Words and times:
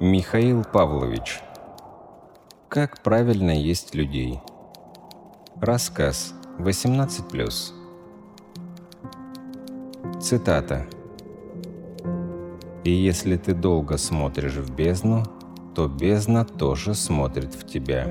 Михаил 0.00 0.62
Павлович. 0.62 1.40
Как 2.68 3.02
правильно 3.02 3.52
есть 3.52 3.94
людей. 3.94 4.40
Рассказ 5.58 6.34
18+. 6.58 7.72
Цитата. 10.20 10.86
«И 12.84 12.90
если 12.90 13.38
ты 13.38 13.54
долго 13.54 13.96
смотришь 13.96 14.56
в 14.56 14.70
бездну, 14.76 15.22
то 15.74 15.88
бездна 15.88 16.44
тоже 16.44 16.94
смотрит 16.94 17.54
в 17.54 17.66
тебя». 17.66 18.06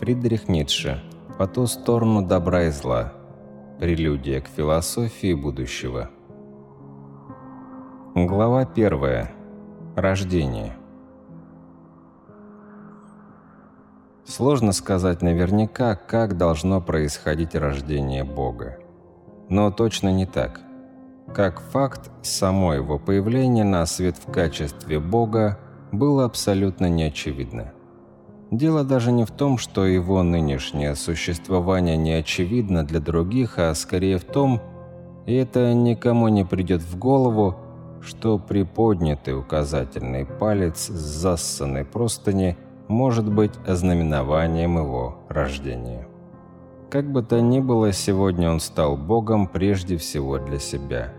Фридрих 0.00 0.48
Ницше. 0.48 1.00
По 1.38 1.46
ту 1.46 1.68
сторону 1.68 2.26
добра 2.26 2.64
и 2.64 2.70
зла. 2.70 3.12
Прелюдия 3.78 4.40
к 4.40 4.48
философии 4.48 5.32
будущего. 5.32 6.10
Глава 8.16 8.64
первая. 8.64 9.37
Рождение. 10.00 10.76
Сложно 14.24 14.70
сказать 14.70 15.22
наверняка, 15.22 15.96
как 15.96 16.36
должно 16.36 16.80
происходить 16.80 17.56
рождение 17.56 18.22
Бога. 18.22 18.78
Но 19.48 19.72
точно 19.72 20.12
не 20.12 20.24
так. 20.24 20.60
Как 21.34 21.60
факт, 21.60 22.12
само 22.22 22.74
его 22.74 23.00
появление 23.00 23.64
на 23.64 23.84
свет 23.86 24.14
в 24.24 24.30
качестве 24.30 25.00
Бога 25.00 25.58
было 25.90 26.26
абсолютно 26.26 26.88
неочевидно. 26.88 27.72
Дело 28.52 28.84
даже 28.84 29.10
не 29.10 29.24
в 29.24 29.32
том, 29.32 29.58
что 29.58 29.84
его 29.84 30.22
нынешнее 30.22 30.94
существование 30.94 31.96
не 31.96 32.12
очевидно 32.12 32.86
для 32.86 33.00
других, 33.00 33.58
а 33.58 33.74
скорее 33.74 34.18
в 34.18 34.24
том, 34.24 34.60
и 35.26 35.34
это 35.34 35.74
никому 35.74 36.28
не 36.28 36.44
придет 36.44 36.82
в 36.82 36.96
голову, 36.96 37.56
что 38.02 38.38
приподнятый 38.38 39.38
указательный 39.38 40.24
палец 40.24 40.86
с 40.86 41.20
зассанной 41.20 41.84
простыни 41.84 42.56
может 42.88 43.30
быть 43.30 43.52
ознаменованием 43.66 44.78
его 44.78 45.18
рождения. 45.28 46.06
Как 46.90 47.10
бы 47.10 47.22
то 47.22 47.40
ни 47.40 47.60
было, 47.60 47.92
сегодня 47.92 48.50
он 48.50 48.60
стал 48.60 48.96
богом 48.96 49.46
прежде 49.46 49.98
всего 49.98 50.38
для 50.38 50.58
себя. 50.58 51.12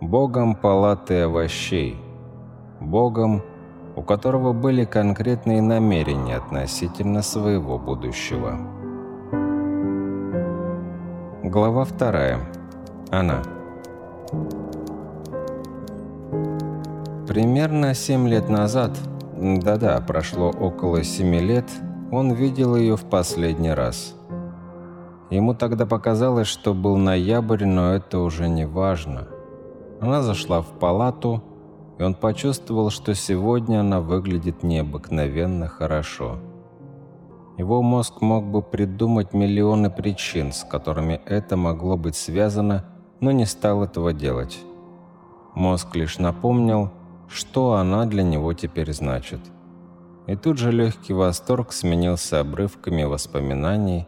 Богом 0.00 0.54
палаты 0.54 1.22
овощей. 1.22 2.00
Богом, 2.80 3.42
у 3.96 4.02
которого 4.02 4.52
были 4.52 4.84
конкретные 4.84 5.60
намерения 5.60 6.36
относительно 6.36 7.20
своего 7.20 7.78
будущего. 7.78 8.56
Глава 11.42 11.84
вторая. 11.84 12.38
Она. 13.10 13.42
Примерно 17.28 17.92
семь 17.92 18.26
лет 18.26 18.48
назад, 18.48 18.98
да-да, 19.36 20.00
прошло 20.00 20.48
около 20.48 21.04
семи 21.04 21.40
лет, 21.40 21.66
он 22.10 22.32
видел 22.32 22.74
ее 22.74 22.96
в 22.96 23.04
последний 23.04 23.70
раз. 23.70 24.14
Ему 25.28 25.52
тогда 25.52 25.84
показалось, 25.84 26.46
что 26.46 26.72
был 26.72 26.96
ноябрь, 26.96 27.66
но 27.66 27.92
это 27.92 28.20
уже 28.20 28.48
не 28.48 28.66
важно. 28.66 29.28
Она 30.00 30.22
зашла 30.22 30.62
в 30.62 30.68
палату, 30.78 31.42
и 31.98 32.02
он 32.02 32.14
почувствовал, 32.14 32.88
что 32.88 33.14
сегодня 33.14 33.80
она 33.80 34.00
выглядит 34.00 34.62
необыкновенно 34.62 35.66
хорошо. 35.68 36.38
Его 37.58 37.82
мозг 37.82 38.22
мог 38.22 38.46
бы 38.46 38.62
придумать 38.62 39.34
миллионы 39.34 39.90
причин, 39.90 40.50
с 40.50 40.64
которыми 40.64 41.20
это 41.26 41.58
могло 41.58 41.98
быть 41.98 42.16
связано, 42.16 42.86
но 43.20 43.32
не 43.32 43.44
стал 43.44 43.84
этого 43.84 44.14
делать. 44.14 44.58
Мозг 45.54 45.94
лишь 45.94 46.18
напомнил, 46.18 46.90
что 47.28 47.74
она 47.74 48.06
для 48.06 48.22
него 48.22 48.52
теперь 48.54 48.92
значит. 48.92 49.40
И 50.26 50.36
тут 50.36 50.58
же 50.58 50.72
легкий 50.72 51.12
восторг 51.12 51.72
сменился 51.72 52.40
обрывками 52.40 53.04
воспоминаний, 53.04 54.06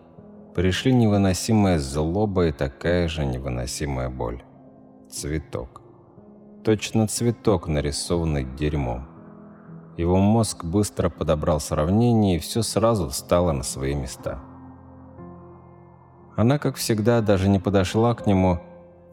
пришли 0.54 0.92
невыносимая 0.92 1.78
злоба 1.78 2.46
и 2.46 2.52
такая 2.52 3.08
же 3.08 3.24
невыносимая 3.24 4.10
боль. 4.10 4.42
Цветок. 5.10 5.82
Точно 6.64 7.08
цветок, 7.08 7.68
нарисованный 7.68 8.44
дерьмом. 8.44 9.06
Его 9.96 10.18
мозг 10.18 10.64
быстро 10.64 11.08
подобрал 11.08 11.60
сравнение, 11.60 12.36
и 12.36 12.38
все 12.38 12.62
сразу 12.62 13.08
встало 13.08 13.52
на 13.52 13.62
свои 13.62 13.94
места. 13.94 14.40
Она, 16.36 16.58
как 16.58 16.76
всегда, 16.76 17.20
даже 17.20 17.48
не 17.48 17.58
подошла 17.58 18.14
к 18.14 18.26
нему, 18.26 18.60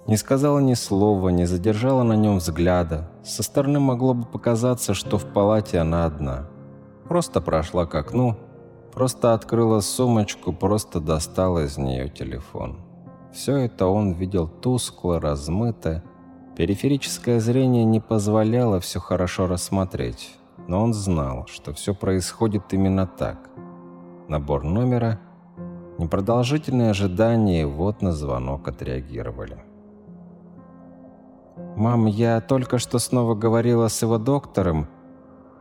не 0.08 0.16
сказала 0.16 0.60
ни 0.60 0.74
слова, 0.74 1.30
не 1.30 1.46
задержала 1.46 2.04
на 2.04 2.14
нем 2.14 2.38
взгляда. 2.38 3.10
Со 3.24 3.44
стороны 3.44 3.80
могло 3.80 4.14
бы 4.14 4.26
показаться, 4.26 4.94
что 4.94 5.18
в 5.18 5.26
палате 5.26 5.80
она 5.80 6.06
одна. 6.06 6.48
Просто 7.10 7.42
прошла 7.42 7.86
к 7.86 7.94
окну, 7.96 8.38
просто 8.94 9.34
открыла 9.34 9.82
сумочку, 9.82 10.54
просто 10.54 11.02
достала 11.02 11.66
из 11.66 11.78
нее 11.78 12.10
телефон. 12.10 12.80
Все 13.34 13.58
это 13.58 13.88
он 13.88 14.14
видел 14.14 14.48
тускло, 14.48 15.20
размыто. 15.20 16.04
Периферическое 16.56 17.40
зрение 17.40 17.84
не 17.84 18.00
позволяло 18.00 18.80
все 18.80 19.00
хорошо 19.00 19.46
рассмотреть, 19.46 20.36
но 20.68 20.82
он 20.82 20.94
знал, 20.94 21.46
что 21.48 21.74
все 21.74 21.94
происходит 21.94 22.74
именно 22.74 23.06
так. 23.06 23.50
Набор 24.28 24.64
номера, 24.64 25.20
непродолжительное 26.00 26.92
ожидание, 26.92 27.62
и 27.62 27.66
вот 27.66 28.02
на 28.02 28.12
звонок 28.12 28.68
отреагировали. 28.68 29.67
«Мам, 31.76 32.06
я 32.06 32.42
только 32.42 32.78
что 32.78 33.00
снова 33.00 33.36
говорила 33.36 33.88
с 33.88 34.02
его 34.02 34.18
доктором. 34.18 34.88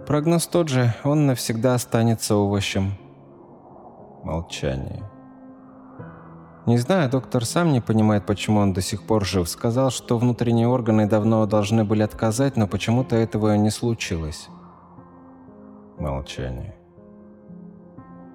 Прогноз 0.06 0.46
тот 0.46 0.68
же, 0.68 0.94
он 1.04 1.26
навсегда 1.26 1.74
останется 1.74 2.36
овощем». 2.36 2.92
Молчание. 4.22 5.02
«Не 6.66 6.78
знаю, 6.78 7.10
доктор 7.10 7.44
сам 7.44 7.72
не 7.72 7.80
понимает, 7.80 8.26
почему 8.26 8.60
он 8.60 8.72
до 8.72 8.80
сих 8.80 9.02
пор 9.04 9.24
жив. 9.24 9.48
Сказал, 9.48 9.90
что 9.90 10.18
внутренние 10.18 10.68
органы 10.68 11.08
давно 11.08 11.46
должны 11.46 11.84
были 11.84 12.02
отказать, 12.02 12.56
но 12.56 12.66
почему-то 12.66 13.16
этого 13.16 13.54
не 13.56 13.70
случилось». 13.70 14.48
Молчание. 15.98 16.74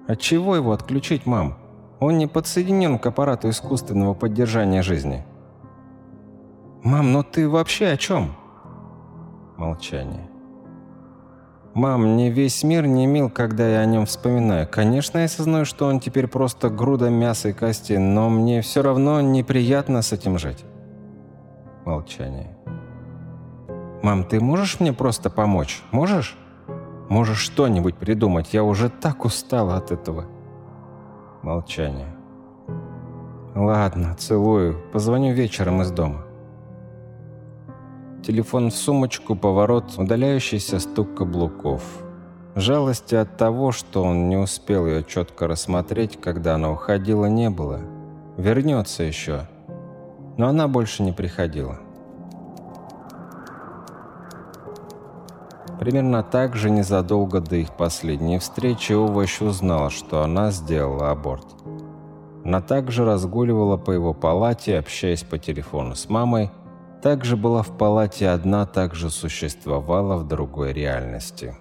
«От 0.08 0.18
чего 0.20 0.56
его 0.56 0.72
отключить, 0.72 1.26
мам? 1.26 1.58
Он 2.00 2.18
не 2.18 2.26
подсоединен 2.26 2.98
к 2.98 3.06
аппарату 3.06 3.48
искусственного 3.50 4.14
поддержания 4.14 4.82
жизни». 4.82 5.24
«Мам, 6.82 7.12
ну 7.12 7.22
ты 7.22 7.48
вообще 7.48 7.88
о 7.88 7.96
чем?» 7.96 8.34
Молчание. 9.56 10.28
«Мам, 11.74 12.02
мне 12.02 12.30
весь 12.30 12.64
мир 12.64 12.86
не 12.86 13.06
мил, 13.06 13.30
когда 13.30 13.68
я 13.68 13.80
о 13.80 13.86
нем 13.86 14.04
вспоминаю. 14.04 14.68
Конечно, 14.68 15.18
я 15.18 15.24
осознаю, 15.26 15.64
что 15.64 15.86
он 15.86 16.00
теперь 16.00 16.26
просто 16.26 16.70
груда 16.70 17.08
мяса 17.08 17.50
и 17.50 17.52
кости, 17.52 17.92
но 17.92 18.28
мне 18.28 18.62
все 18.62 18.82
равно 18.82 19.20
неприятно 19.20 20.02
с 20.02 20.12
этим 20.12 20.38
жить». 20.38 20.64
Молчание. 21.84 22.56
«Мам, 24.02 24.24
ты 24.24 24.40
можешь 24.40 24.80
мне 24.80 24.92
просто 24.92 25.30
помочь? 25.30 25.82
Можешь? 25.92 26.36
Можешь 27.08 27.38
что-нибудь 27.38 27.94
придумать? 27.94 28.52
Я 28.52 28.64
уже 28.64 28.90
так 28.90 29.24
устала 29.24 29.76
от 29.76 29.92
этого». 29.92 30.24
Молчание. 31.42 32.12
«Ладно, 33.54 34.16
целую. 34.16 34.82
Позвоню 34.92 35.32
вечером 35.32 35.80
из 35.80 35.92
дома». 35.92 36.24
Телефон 38.22 38.70
в 38.70 38.74
сумочку, 38.76 39.34
поворот, 39.34 39.98
удаляющийся 39.98 40.78
стук 40.78 41.16
каблуков. 41.16 41.82
Жалости 42.54 43.16
от 43.16 43.36
того, 43.36 43.72
что 43.72 44.04
он 44.04 44.28
не 44.28 44.36
успел 44.36 44.86
ее 44.86 45.02
четко 45.02 45.48
рассмотреть, 45.48 46.20
когда 46.20 46.54
она 46.54 46.70
уходила, 46.70 47.26
не 47.26 47.50
было. 47.50 47.80
Вернется 48.36 49.02
еще. 49.02 49.48
Но 50.36 50.46
она 50.46 50.68
больше 50.68 51.02
не 51.02 51.10
приходила. 51.10 51.80
Примерно 55.80 56.22
так 56.22 56.54
же 56.54 56.70
незадолго 56.70 57.40
до 57.40 57.56
их 57.56 57.76
последней 57.76 58.38
встречи 58.38 58.92
Овощ 58.92 59.40
узнал, 59.40 59.90
что 59.90 60.22
она 60.22 60.52
сделала 60.52 61.10
аборт. 61.10 61.46
Она 62.44 62.60
также 62.60 63.04
разгуливала 63.04 63.76
по 63.78 63.90
его 63.90 64.14
палате, 64.14 64.78
общаясь 64.78 65.24
по 65.24 65.38
телефону 65.38 65.96
с 65.96 66.08
мамой, 66.08 66.52
также 67.02 67.36
была 67.36 67.62
в 67.62 67.76
палате 67.76 68.28
одна, 68.28 68.64
также 68.64 69.10
существовала 69.10 70.16
в 70.16 70.28
другой 70.28 70.72
реальности. 70.72 71.56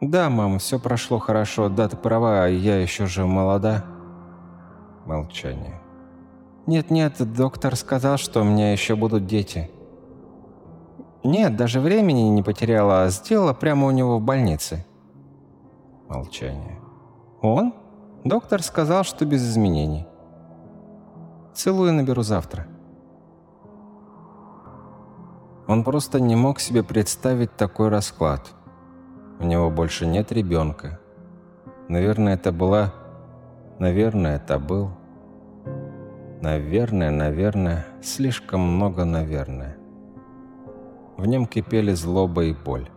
«Да, 0.00 0.28
мам, 0.28 0.58
все 0.58 0.78
прошло 0.78 1.18
хорошо. 1.18 1.68
Да, 1.68 1.88
ты 1.88 1.96
права, 1.96 2.48
я 2.48 2.80
еще 2.80 3.06
же 3.06 3.24
молода». 3.24 3.84
Молчание. 5.06 5.80
«Нет-нет, 6.66 7.14
доктор 7.32 7.76
сказал, 7.76 8.18
что 8.18 8.42
у 8.42 8.44
меня 8.44 8.72
еще 8.72 8.96
будут 8.96 9.26
дети». 9.26 9.70
«Нет, 11.22 11.56
даже 11.56 11.80
времени 11.80 12.22
не 12.22 12.42
потеряла, 12.42 13.04
а 13.04 13.08
сделала 13.08 13.54
прямо 13.54 13.86
у 13.86 13.90
него 13.90 14.18
в 14.18 14.22
больнице». 14.22 14.84
Молчание. 16.08 16.80
«Он? 17.40 17.72
Доктор 18.24 18.62
сказал, 18.62 19.04
что 19.04 19.24
без 19.24 19.42
изменений». 19.42 20.06
«Целую, 21.54 21.92
наберу 21.92 22.22
завтра». 22.22 22.66
Он 25.66 25.82
просто 25.82 26.20
не 26.20 26.36
мог 26.36 26.60
себе 26.60 26.84
представить 26.84 27.56
такой 27.56 27.88
расклад. 27.88 28.54
У 29.40 29.44
него 29.44 29.70
больше 29.70 30.06
нет 30.06 30.30
ребенка. 30.30 31.00
Наверное, 31.88 32.34
это 32.34 32.52
была... 32.52 32.92
Наверное, 33.78 34.36
это 34.36 34.58
был... 34.58 34.90
Наверное, 36.40 37.10
наверное, 37.10 37.86
слишком 38.02 38.60
много 38.60 39.04
наверное. 39.04 39.76
В 41.16 41.26
нем 41.26 41.46
кипели 41.46 41.92
злоба 41.92 42.44
и 42.44 42.52
боль. 42.52 42.88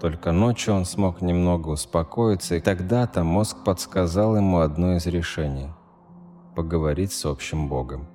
Только 0.00 0.32
ночью 0.32 0.74
он 0.74 0.84
смог 0.84 1.20
немного 1.20 1.68
успокоиться, 1.68 2.54
и 2.54 2.60
тогда-то 2.60 3.22
мозг 3.22 3.58
подсказал 3.64 4.36
ему 4.36 4.60
одно 4.60 4.96
из 4.96 5.06
решений– 5.06 5.68
поговорить 6.56 7.12
с 7.12 7.24
общим 7.26 7.68
Богом. 7.68 8.06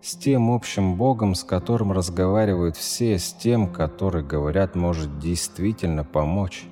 С 0.00 0.16
тем 0.16 0.50
общим 0.50 0.96
Богом, 0.96 1.34
с 1.34 1.42
которым 1.42 1.92
разговаривают 1.92 2.76
все, 2.76 3.18
с 3.18 3.32
тем, 3.32 3.72
который, 3.72 4.22
говорят, 4.22 4.74
может 4.74 5.18
действительно 5.18 6.04
помочь. 6.04 6.66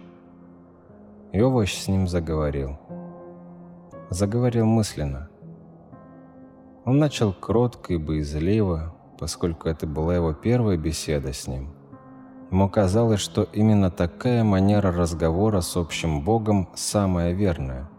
И 1.33 1.41
овощ 1.41 1.75
с 1.75 1.89
ним 1.89 2.07
заговорил. 2.07 2.79
Заговорил 4.11 4.67
мысленно. 4.67 5.29
Он 6.85 6.99
начал 6.99 7.33
кротко 7.33 7.95
и 7.95 7.97
боязливо, 7.97 8.95
поскольку 9.19 9.69
это 9.69 9.87
была 9.87 10.15
его 10.15 10.33
первая 10.33 10.77
беседа 10.77 11.33
с 11.33 11.47
ним– 11.47 11.75
Ему 12.55 12.69
казалось, 12.69 13.19
что 13.19 13.49
именно 13.53 13.91
такая 13.91 14.45
манера 14.45 14.93
разговора 14.93 15.61
с 15.61 15.77
общим 15.77 16.23
Богом 16.23 16.69
самая 16.75 17.33
верная. 17.33 17.91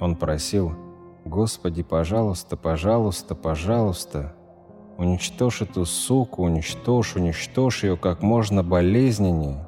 Он 0.00 0.16
просил 0.16 0.74
«Господи, 1.24 1.82
пожалуйста, 1.82 2.56
пожалуйста, 2.56 3.34
пожалуйста, 3.34 4.34
уничтожь 4.98 5.62
эту 5.62 5.84
суку, 5.84 6.42
уничтожь, 6.42 7.16
уничтожь 7.16 7.84
ее 7.84 7.96
как 7.96 8.22
можно 8.22 8.62
болезненнее». 8.62 9.64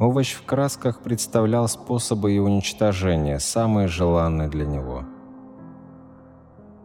Овощ 0.00 0.32
в 0.32 0.44
красках 0.46 1.02
представлял 1.02 1.68
способы 1.68 2.30
ее 2.30 2.42
уничтожения, 2.42 3.38
самые 3.38 3.86
желанные 3.86 4.48
для 4.48 4.64
него. 4.64 5.04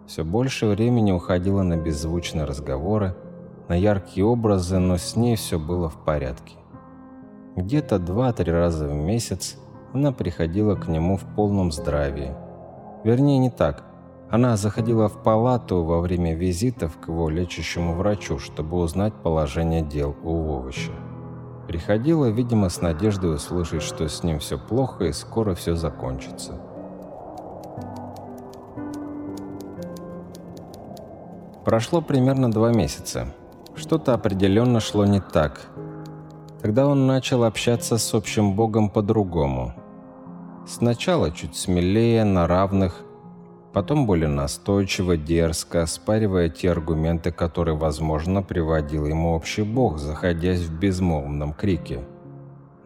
Все 0.05 0.23
больше 0.23 0.67
времени 0.67 1.11
уходило 1.11 1.63
на 1.63 1.77
беззвучные 1.77 2.43
разговоры, 2.43 3.15
на 3.69 3.73
яркие 3.73 4.25
образы, 4.25 4.79
но 4.79 4.97
с 4.97 5.15
ней 5.15 5.37
все 5.37 5.57
было 5.57 5.89
в 5.89 5.95
порядке. 6.03 6.57
Где-то 7.55 7.99
два-три 7.99 8.51
раза 8.51 8.87
в 8.87 8.93
месяц 8.93 9.57
она 9.93 10.11
приходила 10.11 10.75
к 10.75 10.89
нему 10.89 11.15
в 11.15 11.23
полном 11.35 11.71
здравии. 11.71 12.35
Вернее, 13.05 13.37
не 13.37 13.51
так. 13.51 13.83
Она 14.31 14.57
заходила 14.57 15.07
в 15.07 15.21
палату 15.21 15.83
во 15.83 16.01
время 16.01 16.33
визитов 16.33 16.97
к 16.97 17.07
его 17.07 17.29
лечащему 17.29 17.93
врачу, 17.93 18.39
чтобы 18.39 18.77
узнать 18.77 19.13
положение 19.13 19.83
дел 19.83 20.15
у 20.23 20.55
овоща. 20.55 20.91
Приходила, 21.67 22.25
видимо, 22.25 22.69
с 22.69 22.81
надеждой 22.81 23.35
услышать, 23.35 23.83
что 23.83 24.09
с 24.09 24.23
ним 24.23 24.39
все 24.39 24.57
плохо 24.57 25.05
и 25.05 25.11
скоро 25.11 25.53
все 25.53 25.75
закончится. 25.75 26.59
Прошло 31.63 32.01
примерно 32.01 32.49
два 32.49 32.71
месяца. 32.71 33.27
Что-то 33.75 34.15
определенно 34.15 34.79
шло 34.79 35.05
не 35.05 35.19
так. 35.21 35.61
Тогда 36.59 36.87
он 36.87 37.05
начал 37.05 37.43
общаться 37.43 37.99
с 37.99 38.13
общим 38.15 38.55
богом 38.55 38.89
по-другому. 38.89 39.75
Сначала 40.67 41.31
чуть 41.31 41.55
смелее, 41.55 42.23
на 42.23 42.47
равных, 42.47 43.01
потом 43.73 44.07
более 44.07 44.29
настойчиво, 44.29 45.17
дерзко, 45.17 45.83
оспаривая 45.83 46.49
те 46.49 46.71
аргументы, 46.71 47.31
которые, 47.31 47.75
возможно, 47.75 48.41
приводил 48.41 49.05
ему 49.05 49.33
общий 49.33 49.63
бог, 49.63 49.97
заходясь 49.97 50.61
в 50.61 50.79
безмолвном 50.79 51.53
крике. 51.53 51.99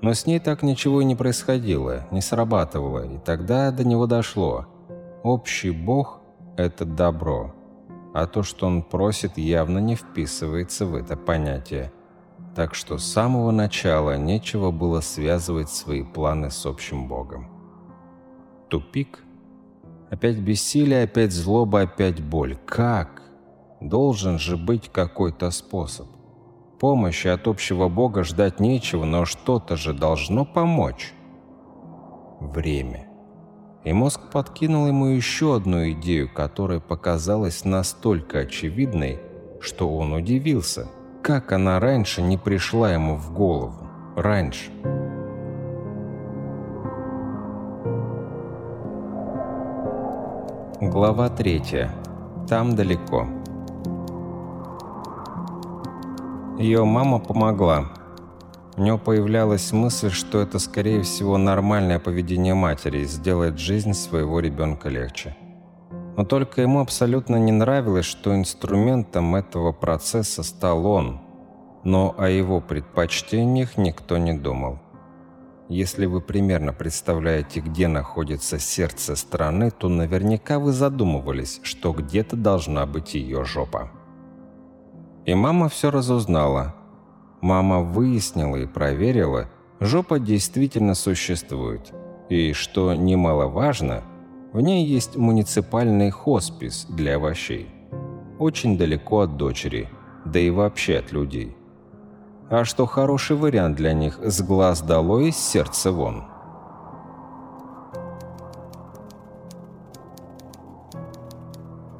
Но 0.01 0.13
с 0.13 0.25
ней 0.25 0.39
так 0.39 0.63
ничего 0.63 1.01
и 1.01 1.05
не 1.05 1.15
происходило, 1.15 2.07
не 2.11 2.21
срабатывало, 2.21 3.05
и 3.05 3.17
тогда 3.17 3.71
до 3.71 3.85
него 3.85 4.07
дошло. 4.07 4.65
Общий 5.23 5.71
бог– 5.71 6.21
это 6.57 6.85
добро 6.85 7.53
а 8.13 8.27
то, 8.27 8.43
что 8.43 8.67
он 8.67 8.81
просит, 8.81 9.37
явно 9.37 9.79
не 9.79 9.95
вписывается 9.95 10.85
в 10.85 10.95
это 10.95 11.15
понятие. 11.15 11.91
Так 12.55 12.73
что 12.73 12.97
с 12.97 13.05
самого 13.05 13.51
начала 13.51 14.17
нечего 14.17 14.71
было 14.71 15.01
связывать 15.01 15.69
свои 15.69 16.03
планы 16.03 16.49
с 16.49 16.65
общим 16.65 17.07
Богом. 17.07 17.58
Тупик. 18.69 19.23
Опять 20.09 20.37
бессилие, 20.39 21.03
опять 21.03 21.31
злоба, 21.31 21.81
опять 21.81 22.21
боль. 22.21 22.57
Как? 22.65 23.21
Должен 23.81 24.39
же 24.39 24.57
быть 24.57 24.89
какой-то 24.89 25.51
способ. 25.51 26.07
Помощи 26.79 27.27
от 27.27 27.47
общего 27.47 27.89
Бога 27.89 28.23
ждать 28.23 28.59
нечего, 28.59 29.05
но 29.05 29.25
что-то 29.25 29.75
же 29.75 29.93
должно 29.93 30.45
помочь. 30.45 31.13
Время 32.39 33.09
и 33.83 33.93
мозг 33.93 34.21
подкинул 34.31 34.87
ему 34.87 35.07
еще 35.07 35.55
одну 35.55 35.89
идею, 35.91 36.29
которая 36.31 36.79
показалась 36.79 37.65
настолько 37.65 38.39
очевидной, 38.39 39.19
что 39.61 39.89
он 39.95 40.13
удивился, 40.13 40.87
как 41.23 41.51
она 41.51 41.79
раньше 41.79 42.21
не 42.21 42.37
пришла 42.37 42.93
ему 42.93 43.15
в 43.15 43.33
голову. 43.33 43.87
Раньше. 44.15 44.71
Глава 50.81 51.27
третья. 51.27 51.91
Там 52.47 52.73
далеко. 52.73 53.27
Ее 56.57 56.85
мама 56.85 57.19
помогла, 57.19 57.89
у 58.77 58.81
него 58.81 58.97
появлялась 58.97 59.73
мысль, 59.73 60.09
что 60.09 60.39
это, 60.39 60.57
скорее 60.57 61.01
всего, 61.01 61.37
нормальное 61.37 61.99
поведение 61.99 62.53
матери, 62.53 63.03
сделает 63.03 63.59
жизнь 63.59 63.91
своего 63.91 64.39
ребенка 64.39 64.87
легче. 64.87 65.35
Но 66.15 66.23
только 66.23 66.61
ему 66.61 66.79
абсолютно 66.79 67.35
не 67.35 67.51
нравилось, 67.51 68.05
что 68.05 68.33
инструментом 68.33 69.35
этого 69.35 69.73
процесса 69.73 70.43
стал 70.43 70.85
он, 70.85 71.19
но 71.83 72.15
о 72.17 72.29
его 72.29 72.61
предпочтениях 72.61 73.75
никто 73.75 74.17
не 74.17 74.31
думал. 74.31 74.79
Если 75.69 76.05
вы 76.07 76.19
примерно 76.19 76.73
представляете, 76.73 77.61
где 77.61 77.87
находится 77.87 78.59
сердце 78.59 79.15
страны, 79.15 79.71
то 79.71 79.87
наверняка 79.87 80.59
вы 80.59 80.71
задумывались, 80.71 81.59
что 81.63 81.93
где-то 81.93 82.35
должна 82.35 82.85
быть 82.85 83.13
ее 83.13 83.45
жопа. 83.45 83.91
И 85.25 85.33
мама 85.35 85.69
все 85.69 85.91
разузнала, 85.91 86.75
Мама 87.41 87.79
выяснила 87.79 88.57
и 88.57 88.65
проверила, 88.65 89.49
жопа 89.79 90.19
действительно 90.19 90.93
существует. 90.93 91.93
И, 92.27 92.51
что 92.53 92.93
немаловажно, 92.93 94.03
в 94.51 94.59
ней 94.59 94.85
есть 94.85 95.15
муниципальный 95.15 96.09
хоспис 96.09 96.85
для 96.89 97.15
овощей. 97.15 97.69
Очень 98.39 98.77
далеко 98.77 99.21
от 99.21 99.37
дочери, 99.37 99.89
да 100.25 100.39
и 100.39 100.49
вообще 100.49 100.97
от 100.97 101.11
людей. 101.11 101.55
А 102.49 102.65
что 102.65 102.87
хороший 102.87 103.37
вариант 103.37 103.77
для 103.77 103.93
них 103.93 104.19
с 104.23 104.41
глаз 104.41 104.81
долой, 104.81 105.31
с 105.31 105.37
сердца 105.37 105.91
вон. 105.91 106.23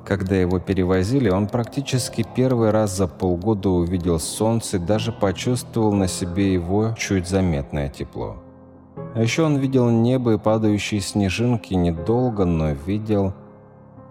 Когда 0.06 0.36
его 0.36 0.58
перевозили, 0.58 1.30
он 1.30 1.48
практически 1.48 2.26
первый 2.36 2.72
раз 2.72 2.98
за 2.98 3.06
полгода 3.08 3.70
увидел 3.70 4.20
солнце 4.20 4.78
и 4.78 4.80
даже 4.80 5.12
почувствовал 5.12 5.94
на 5.94 6.08
себе 6.08 6.52
его 6.52 6.96
чуть 6.98 7.28
заметное 7.28 7.88
тепло. 7.88 8.38
А 9.14 9.22
еще 9.22 9.44
он 9.44 9.58
видел 9.58 9.92
небо 9.92 10.34
и 10.34 10.40
падающие 10.40 11.00
снежинки 11.00 11.76
недолго, 11.76 12.46
но 12.46 12.72
видел... 12.72 13.34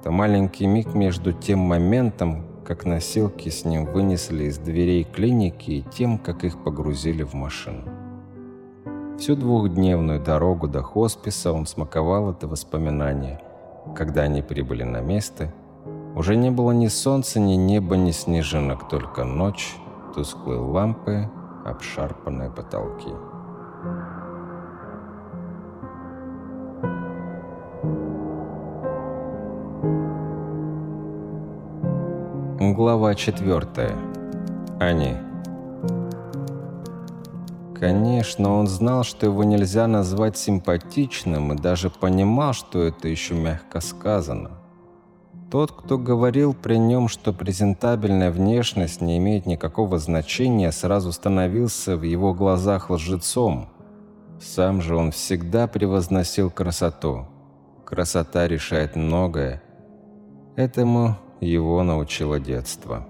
Это 0.00 0.12
маленький 0.12 0.68
миг 0.68 0.95
между 0.95 1.33
тем 1.33 1.59
моментом, 1.59 2.45
как 2.69 2.85
носилки 2.85 3.49
с 3.49 3.65
ним 3.65 3.87
вынесли 3.87 4.45
из 4.45 4.59
дверей 4.59 5.03
клиники 5.03 5.71
и 5.71 5.83
тем, 5.83 6.19
как 6.19 6.45
их 6.45 6.63
погрузили 6.63 7.25
в 7.25 7.33
машину. 7.35 7.83
Всю 9.19 9.35
двухдневную 9.35 10.21
дорогу 10.21 10.69
до 10.69 10.83
хосписа 10.83 11.53
он 11.53 11.67
смаковал 11.67 12.31
это 12.31 12.47
воспоминание. 12.47 13.41
Когда 13.97 14.23
они 14.23 14.43
прибыли 14.43 14.85
на 14.85 15.01
место– 15.01 15.53
уже 16.19 16.35
не 16.35 16.51
было 16.51 16.73
ни 16.73 16.89
солнца, 16.89 17.39
ни 17.39 17.55
неба, 17.55 17.97
ни 17.97 18.11
снежинок, 18.11 18.89
только 18.89 19.23
ночь, 19.23 19.77
тусклые 20.15 20.59
лампы, 20.59 21.31
обшарпанные 21.65 22.51
потолки. 22.51 23.13
Глава 32.75 33.15
четвертая. 33.15 33.97
Они. 34.79 35.15
Конечно, 37.75 38.53
он 38.53 38.67
знал, 38.67 39.05
что 39.05 39.25
его 39.25 39.43
нельзя 39.43 39.87
назвать 39.87 40.37
симпатичным 40.37 41.55
и 41.55 41.57
даже 41.57 41.89
понимал, 41.89 42.53
что 42.53 42.83
это 42.83 43.09
еще 43.09 43.33
мягко 43.33 43.81
сказано. 43.81 44.51
Тот, 45.51 45.73
кто 45.73 45.97
говорил 45.97 46.53
при 46.53 46.77
нем, 46.77 47.09
что 47.09 47.33
презентабельная 47.33 48.31
внешность 48.31 49.01
не 49.01 49.17
имеет 49.17 49.47
никакого 49.47 49.99
значения, 49.99 50.71
сразу 50.71 51.11
становился 51.11 51.97
в 51.97 52.03
его 52.03 52.35
глазах 52.35 52.91
лжецом. 52.91 53.71
Сам 54.43 54.83
же 54.83 54.95
он 54.95 55.11
всегда 55.13 55.69
превозносил 55.69 56.51
красоту. 56.51 57.29
Красота 57.87 58.47
решает 58.47 58.95
многое. 58.95 59.63
Этому 60.55 61.17
его 61.40 61.83
научило 61.83 62.40
детство. 62.40 63.07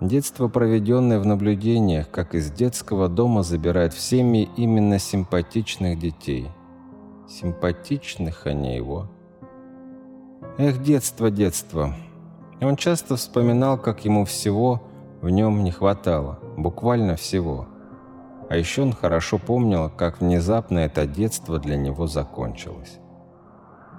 Детство, 0.00 0.48
проведенное 0.48 1.20
в 1.20 1.26
наблюдениях, 1.26 2.10
как 2.10 2.34
из 2.34 2.50
детского 2.50 3.08
дома 3.08 3.42
забирает 3.42 3.92
в 3.92 4.00
семьи 4.00 4.48
именно 4.56 4.98
симпатичных 4.98 5.98
детей. 5.98 6.48
Симпатичных, 7.28 8.46
а 8.46 8.54
не 8.54 8.76
его. 8.76 9.08
Эх, 10.56 10.82
детство, 10.82 11.30
детство. 11.30 11.94
Он 12.62 12.76
часто 12.76 13.16
вспоминал, 13.16 13.78
как 13.78 14.04
ему 14.04 14.24
всего 14.24 14.82
в 15.20 15.28
нем 15.28 15.64
не 15.64 15.70
хватало. 15.70 16.38
Буквально 16.56 17.16
всего. 17.16 17.68
А 18.48 18.56
еще 18.56 18.82
он 18.82 18.92
хорошо 18.92 19.38
помнил, 19.38 19.90
как 19.90 20.20
внезапно 20.20 20.78
это 20.80 21.06
детство 21.06 21.58
для 21.58 21.76
него 21.76 22.06
закончилось. 22.06 22.98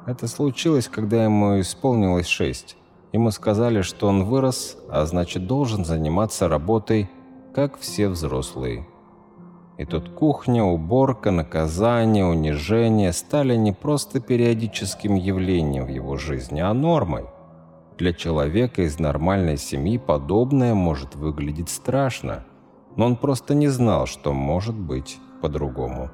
Это 0.07 0.27
случилось, 0.27 0.87
когда 0.87 1.23
ему 1.23 1.59
исполнилось 1.61 2.27
шесть. 2.27 2.75
Ему 3.13 3.31
сказали, 3.31 3.81
что 3.81 4.07
он 4.07 4.23
вырос, 4.23 4.77
а 4.89 5.05
значит 5.05 5.45
должен 5.45 5.83
заниматься 5.83 6.47
работой, 6.47 7.09
как 7.53 7.77
все 7.77 8.07
взрослые. 8.07 8.87
И 9.77 9.85
тут 9.85 10.09
кухня, 10.09 10.63
уборка, 10.63 11.31
наказание, 11.31 12.25
унижение 12.25 13.11
стали 13.11 13.55
не 13.55 13.73
просто 13.73 14.19
периодическим 14.19 15.15
явлением 15.15 15.85
в 15.85 15.89
его 15.89 16.17
жизни, 16.17 16.61
а 16.61 16.73
нормой. 16.73 17.25
Для 17.97 18.13
человека 18.13 18.83
из 18.83 18.99
нормальной 18.99 19.57
семьи 19.57 19.97
подобное 19.97 20.73
может 20.73 21.15
выглядеть 21.15 21.69
страшно, 21.69 22.45
но 22.95 23.05
он 23.05 23.15
просто 23.15 23.55
не 23.55 23.67
знал, 23.67 24.05
что 24.05 24.33
может 24.33 24.75
быть 24.75 25.17
по-другому. 25.41 26.11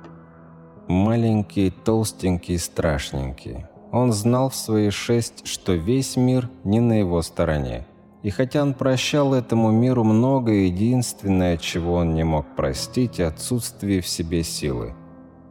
Маленький, 0.87 1.69
толстенький, 1.69 2.57
страшненький. 2.57 3.65
Он 3.91 4.11
знал 4.11 4.49
в 4.49 4.55
свои 4.55 4.89
шесть, 4.89 5.47
что 5.47 5.73
весь 5.73 6.17
мир 6.17 6.49
не 6.63 6.79
на 6.79 6.99
его 6.99 7.21
стороне. 7.21 7.87
И 8.23 8.29
хотя 8.29 8.61
он 8.61 8.73
прощал 8.73 9.33
этому 9.33 9.71
миру 9.71 10.03
многое, 10.03 10.65
единственное, 10.65 11.57
чего 11.57 11.93
он 11.95 12.13
не 12.13 12.23
мог 12.23 12.45
простить, 12.55 13.19
отсутствие 13.19 14.01
в 14.01 14.07
себе 14.07 14.43
силы. 14.43 14.93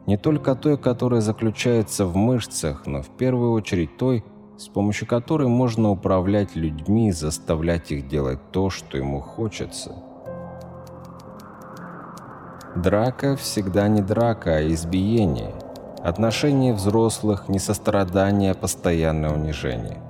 Не 0.05 0.17
только 0.17 0.55
той, 0.55 0.77
которая 0.77 1.21
заключается 1.21 2.05
в 2.05 2.15
мышцах, 2.15 2.85
но 2.85 3.01
в 3.01 3.09
первую 3.09 3.51
очередь 3.51 3.97
той, 3.97 4.23
с 4.57 4.67
помощью 4.67 5.07
которой 5.07 5.47
можно 5.47 5.91
управлять 5.91 6.55
людьми 6.55 7.09
и 7.09 7.11
заставлять 7.11 7.91
их 7.91 8.07
делать 8.07 8.39
то, 8.51 8.69
что 8.69 8.97
ему 8.97 9.21
хочется. 9.21 9.95
Драка 12.75 13.35
всегда 13.35 13.87
не 13.87 14.01
драка, 14.01 14.57
а 14.57 14.67
избиение. 14.67 15.53
Отношения 16.03 16.73
взрослых, 16.73 17.49
не 17.49 17.59
сострадание, 17.59 18.51
а 18.51 18.55
постоянное 18.55 19.31
унижение 19.31 20.01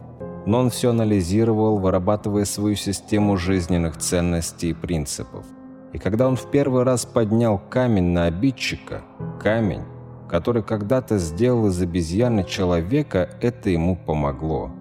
но 0.47 0.59
он 0.59 0.69
все 0.69 0.91
анализировал, 0.91 1.77
вырабатывая 1.77 2.45
свою 2.45 2.77
систему 2.77 3.35
жизненных 3.35 3.97
ценностей 3.97 4.69
и 4.69 4.73
принципов. 4.73 5.45
И 5.91 5.99
когда 5.99 6.25
он 6.25 6.37
в 6.37 6.49
первый 6.49 6.83
раз 6.83 7.05
поднял 7.05 7.59
камень 7.69 8.11
на 8.11 8.25
обидчика, 8.27 9.01
камень, 9.41 9.83
который 10.29 10.63
когда-то 10.63 11.17
сделал 11.17 11.67
из 11.67 11.81
обезьяны 11.81 12.45
человека, 12.45 13.29
это 13.41 13.69
ему 13.69 13.97
помогло. 13.97 14.71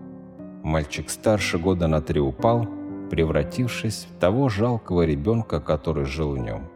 Мальчик 0.63 1.11
старше 1.11 1.59
года 1.59 1.89
на 1.89 2.01
три 2.01 2.21
упал, 2.21 2.69
превратившись 3.11 4.07
в 4.09 4.21
того 4.21 4.49
жалкого 4.49 5.03
ребенка, 5.03 5.59
который 5.59 6.05
жил 6.05 6.35
в 6.35 6.39
нем. 6.39 6.69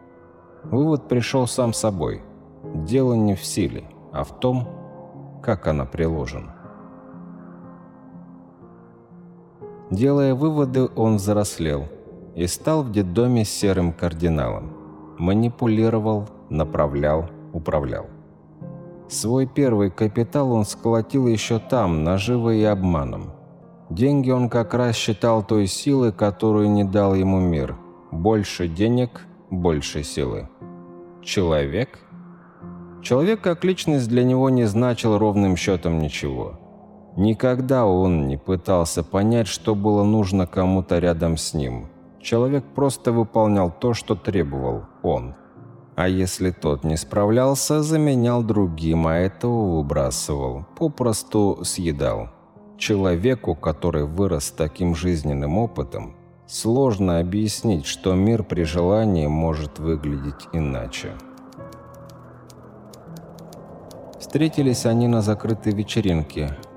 Вывод 0.65 1.07
пришел 1.07 1.47
сам 1.47 1.71
собой. 1.71 2.21
Дело 2.75 3.13
не 3.13 3.35
в 3.35 3.45
силе, 3.45 3.85
а 4.11 4.23
в 4.23 4.39
том, 4.39 4.67
как 5.41 5.67
она 5.67 5.85
приложена. 5.85 6.55
Делая 9.89 10.35
выводы, 10.35 10.87
он 10.95 11.17
взрослел 11.17 11.85
и 12.35 12.47
стал 12.47 12.83
в 12.83 12.91
детдоме 12.91 13.43
серым 13.43 13.91
кардиналом. 13.91 14.71
Манипулировал, 15.17 16.29
направлял, 16.49 17.29
управлял. 17.53 18.05
Свой 19.09 19.45
первый 19.45 19.91
капитал 19.91 20.53
он 20.53 20.63
сколотил 20.63 21.27
еще 21.27 21.59
там, 21.59 22.05
наживой 22.05 22.59
и 22.59 22.63
обманом. 22.63 23.31
Деньги 23.89 24.31
он 24.31 24.47
как 24.47 24.73
раз 24.73 24.95
считал 24.95 25.43
той 25.43 25.67
силой, 25.67 26.13
которую 26.13 26.71
не 26.71 26.85
дал 26.85 27.13
ему 27.13 27.41
мир. 27.41 27.75
Больше 28.11 28.69
денег, 28.69 29.27
больше 29.49 30.03
силы. 30.03 30.47
Человек? 31.21 31.99
Человек 33.01 33.41
как 33.41 33.63
личность 33.63 34.07
для 34.07 34.23
него 34.23 34.49
не 34.49 34.65
значил 34.65 35.17
ровным 35.17 35.55
счетом 35.55 35.99
ничего. 35.99 36.59
Никогда 37.17 37.85
он 37.85 38.27
не 38.27 38.37
пытался 38.37 39.03
понять, 39.03 39.47
что 39.47 39.75
было 39.75 40.03
нужно 40.03 40.47
кому-то 40.47 40.99
рядом 40.99 41.35
с 41.35 41.53
ним. 41.53 41.87
Человек 42.21 42.63
просто 42.75 43.11
выполнял 43.11 43.71
то, 43.71 43.93
что 43.93 44.15
требовал 44.15 44.83
он. 45.01 45.33
А 45.95 46.07
если 46.07 46.51
тот 46.51 46.83
не 46.83 46.95
справлялся, 46.95 47.81
заменял 47.81 48.43
другим, 48.43 49.07
а 49.07 49.15
этого 49.15 49.77
выбрасывал, 49.77 50.65
попросту 50.77 51.59
съедал. 51.63 52.29
Человеку, 52.77 53.55
который 53.55 54.05
вырос 54.05 54.45
с 54.45 54.51
таким 54.51 54.95
жизненным 54.95 55.57
опытом, 55.57 56.15
сложно 56.47 57.19
объяснить, 57.19 57.85
что 57.85 58.13
мир 58.13 58.43
при 58.43 58.63
желании 58.63 59.27
может 59.27 59.79
выглядеть 59.79 60.47
иначе. 60.53 61.11
Встретились 64.21 64.85
они 64.85 65.09
на 65.09 65.21
закрытой 65.21 65.73
вечеринке– 65.73 66.57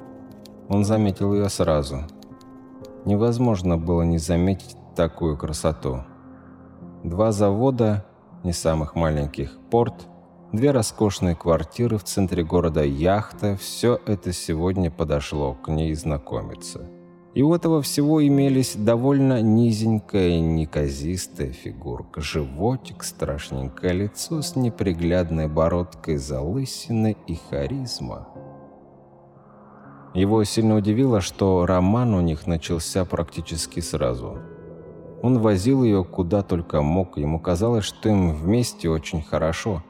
он 0.69 0.85
заметил 0.85 1.35
ее 1.35 1.49
сразу. 1.49 2.05
Невозможно 3.05 3.77
было 3.77 4.03
не 4.03 4.19
заметить 4.19 4.77
такую 4.97 5.37
красоту. 5.37 6.05
Два 7.03 7.33
завода, 7.33 8.05
не 8.45 8.53
самых 8.53 8.95
маленьких, 8.95 9.59
порт, 9.71 10.07
две 10.53 10.71
роскошные 10.71 11.35
квартиры 11.35 11.99
в 11.99 12.05
центре 12.05 12.43
города, 12.45 12.83
яхта– 12.83 13.57
все 13.61 14.01
это 14.07 14.33
сегодня 14.33 14.91
подошло 14.91 15.53
к 15.55 15.69
ней 15.69 15.93
знакомиться. 15.95 16.89
И 17.35 17.43
у 17.43 17.53
этого 17.53 17.83
всего 17.83 18.25
имелись 18.25 18.77
довольно 18.77 19.43
низенькая, 19.43 20.39
неказистая 20.41 21.51
фигурка, 21.51 22.21
животик, 22.21 23.03
страшненькое 23.03 23.93
лицо 23.93 24.41
с 24.41 24.55
неприглядной 24.55 25.49
бородкой, 25.49 26.17
залысиной 26.17 27.17
и 27.27 27.35
харизма– 27.51 28.29
его 30.15 30.45
сильно 30.45 30.77
удивило, 30.77 31.21
что 31.21 31.67
роман 31.67 32.15
у 32.15 32.21
них 32.21 32.47
начался 32.47 33.05
практически 33.05 33.81
сразу. 33.81 34.39
Он 35.23 35.41
возил 35.41 35.83
ее 35.83 36.05
куда 36.05 36.43
только 36.43 36.83
мог, 36.83 37.19
ему 37.19 37.41
казалось, 37.41 37.85
что 37.85 38.09
им 38.09 38.33
вместе 38.33 38.89
очень 38.89 39.23
хорошо. 39.23 39.83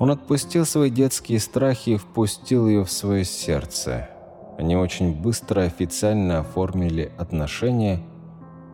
Он 0.00 0.10
отпустил 0.10 0.66
свои 0.66 0.90
детские 0.90 1.38
страхи 1.38 1.90
и 1.90 1.96
впустил 1.98 2.66
ее 2.66 2.84
в 2.84 2.90
свое 2.90 3.24
сердце. 3.24 4.08
Они 4.58 4.76
очень 4.76 5.20
быстро 5.20 5.62
официально 5.62 6.40
оформили 6.40 7.12
отношения. 7.18 8.00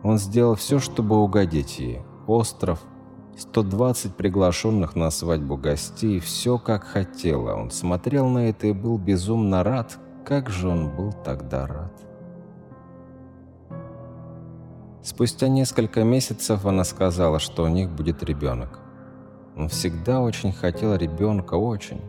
Он 0.03 0.17
сделал 0.17 0.55
все, 0.55 0.79
чтобы 0.79 1.17
угодить 1.17 1.79
ей. 1.79 1.99
Остров, 2.27 2.81
120 3.37 4.15
приглашенных 4.15 4.95
на 4.95 5.09
свадьбу 5.09 5.57
гостей, 5.57 6.19
все 6.19 6.57
как 6.57 6.83
хотела. 6.83 7.55
Он 7.55 7.71
смотрел 7.71 8.27
на 8.27 8.49
это 8.49 8.67
и 8.67 8.73
был 8.73 8.97
безумно 8.97 9.63
рад, 9.63 9.97
как 10.25 10.49
же 10.49 10.67
он 10.67 10.95
был 10.95 11.13
тогда 11.13 11.65
рад. 11.65 11.93
Спустя 15.01 15.47
несколько 15.47 16.03
месяцев 16.03 16.65
она 16.65 16.83
сказала, 16.83 17.39
что 17.39 17.63
у 17.63 17.67
них 17.67 17.89
будет 17.89 18.21
ребенок. 18.21 18.79
Он 19.55 19.69
всегда 19.69 20.21
очень 20.21 20.51
хотел 20.51 20.95
ребенка, 20.95 21.55
очень. 21.55 22.01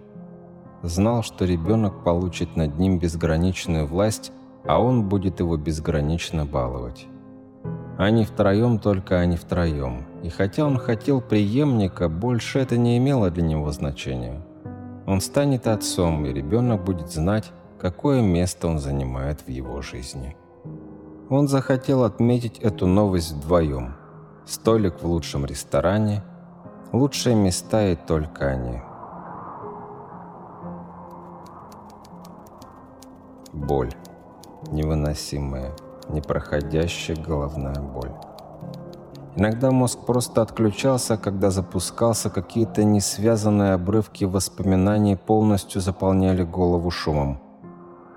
Знал, 0.83 1.23
что 1.23 1.45
ребенок 1.45 2.05
получит 2.05 2.57
над 2.57 2.79
ним 2.79 2.99
безграничную 2.99 3.87
власть, 3.87 4.33
а 4.65 4.81
он 4.81 5.09
будет 5.09 5.41
его 5.41 5.57
безгранично 5.57 6.47
баловать. 6.47 7.07
Они 7.99 8.25
втроем, 8.25 8.79
только 8.79 9.21
они 9.21 9.37
втроем. 9.37 10.07
И 10.23 10.31
хотя 10.31 10.65
он 10.65 10.79
хотел 10.79 11.21
преемника, 11.21 12.09
больше 12.09 12.59
это 12.59 12.79
не 12.79 12.97
имело 12.97 13.31
для 13.31 13.43
него 13.43 13.71
значения. 13.73 14.41
Он 15.07 15.21
станет 15.21 15.67
отцом, 15.67 16.25
и 16.25 16.33
ребенок 16.33 16.83
будет 16.83 17.11
знать, 17.11 17.53
какое 17.79 18.23
место 18.23 18.69
он 18.69 18.79
занимает 18.79 19.43
в 19.43 19.49
его 19.49 19.83
жизни. 19.83 20.35
Он 21.29 21.47
захотел 21.47 22.05
отметить 22.05 22.59
эту 22.59 22.87
новость 22.87 23.33
вдвоем. 23.33 23.97
Столик 24.47 25.03
в 25.03 25.07
лучшем 25.07 25.45
ресторане, 25.45 26.23
лучшие 26.93 27.37
места 27.37 27.87
и 27.89 27.97
только 27.97 28.49
они. 28.49 28.81
Боль. 33.53 33.93
невыносимая, 34.71 35.73
непроходящая 36.09 37.17
головная 37.17 37.81
боль. 37.81 38.13
Иногда 39.37 39.71
мозг 39.71 40.01
просто 40.07 40.43
отключался, 40.43 41.17
когда 41.17 41.51
запускался, 41.51 42.31
какие-то 42.31 42.85
несвязанные 42.85 43.73
обрывки 43.73 44.25
воспоминаний 44.25 45.17
полностью 45.17 45.81
заполняли 45.81 46.45
голову 46.45 46.91
шумом. 46.91 47.41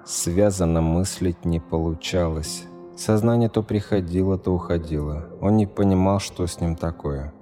Связанно 0.06 0.82
мыслить 0.82 1.46
не 1.46 1.60
получалось. 1.60 2.66
Сознание 2.96 3.50
то 3.50 3.64
приходило, 3.64 4.38
то 4.38 4.54
уходило. 4.54 5.26
Он 5.42 5.56
не 5.58 5.66
понимал, 5.66 6.20
что 6.20 6.46
с 6.46 6.60
ним 6.60 6.76
такое. 6.76 7.34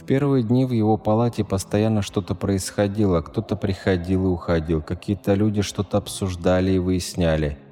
В 0.00 0.04
первые 0.04 0.42
дни 0.42 0.64
в 0.64 0.72
его 0.72 0.96
палате 0.96 1.44
постоянно 1.44 2.02
что-то 2.02 2.34
происходило. 2.34 3.20
Кто-то 3.20 3.56
приходил 3.56 4.24
и 4.24 4.28
уходил. 4.28 4.82
Какие-то 4.82 5.34
люди 5.34 5.62
что-то 5.62 5.98
обсуждали 5.98 6.72
и 6.72 6.78
выясняли– 6.78 7.58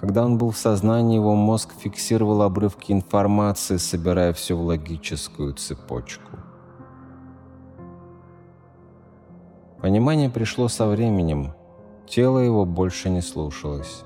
когда 0.00 0.24
он 0.24 0.38
был 0.38 0.50
в 0.50 0.56
сознании, 0.56 1.16
его 1.16 1.34
мозг 1.34 1.74
фиксировал 1.78 2.40
обрывки 2.40 2.90
информации, 2.90 3.76
собирая 3.76 4.32
все 4.32 4.56
в 4.56 4.62
логическую 4.62 5.52
цепочку. 5.52 6.38
Понимание 9.82 10.30
пришло 10.30 10.68
со 10.68 10.86
временем. 10.86 11.52
Тело 12.08 12.38
его 12.38 12.64
больше 12.64 13.10
не 13.10 13.20
слушалось. 13.20 14.04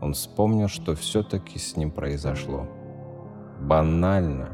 Он 0.00 0.14
вспомнил, 0.14 0.66
что 0.66 0.96
все-таки 0.96 1.60
с 1.60 1.76
ним 1.76 1.92
произошло. 1.92 2.66
Банально. 3.60 4.48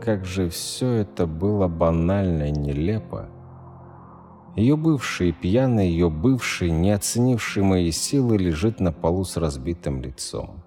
Как 0.00 0.24
же 0.24 0.48
все 0.48 0.90
это 0.92 1.26
было 1.26 1.68
банально 1.68 2.48
и 2.48 2.52
нелепо. 2.52 3.28
Ее 4.56 4.76
бывший, 4.76 5.32
пьяный 5.32 5.88
ее 5.88 6.10
бывший, 6.10 6.70
не 6.70 6.90
оценивший 6.90 7.62
мои 7.62 7.90
силы, 7.90 8.38
лежит 8.38 8.80
на 8.80 8.92
полу 8.92 9.24
с 9.24 9.36
разбитым 9.36 10.00
лицом. 10.02 10.62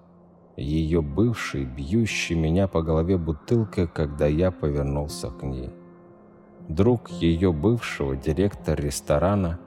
Ее 0.56 1.02
бывший, 1.02 1.64
бьющий 1.64 2.36
меня 2.36 2.68
по 2.68 2.82
голове 2.82 3.16
бутылкой, 3.16 3.88
когда 3.88 4.26
я 4.26 4.50
повернулся 4.50 5.30
к 5.30 5.42
ней. 5.42 5.70
Друг 6.68 7.10
ее 7.10 7.52
бывшего, 7.52 8.16
директор 8.16 8.80
ресторана. 8.80 9.58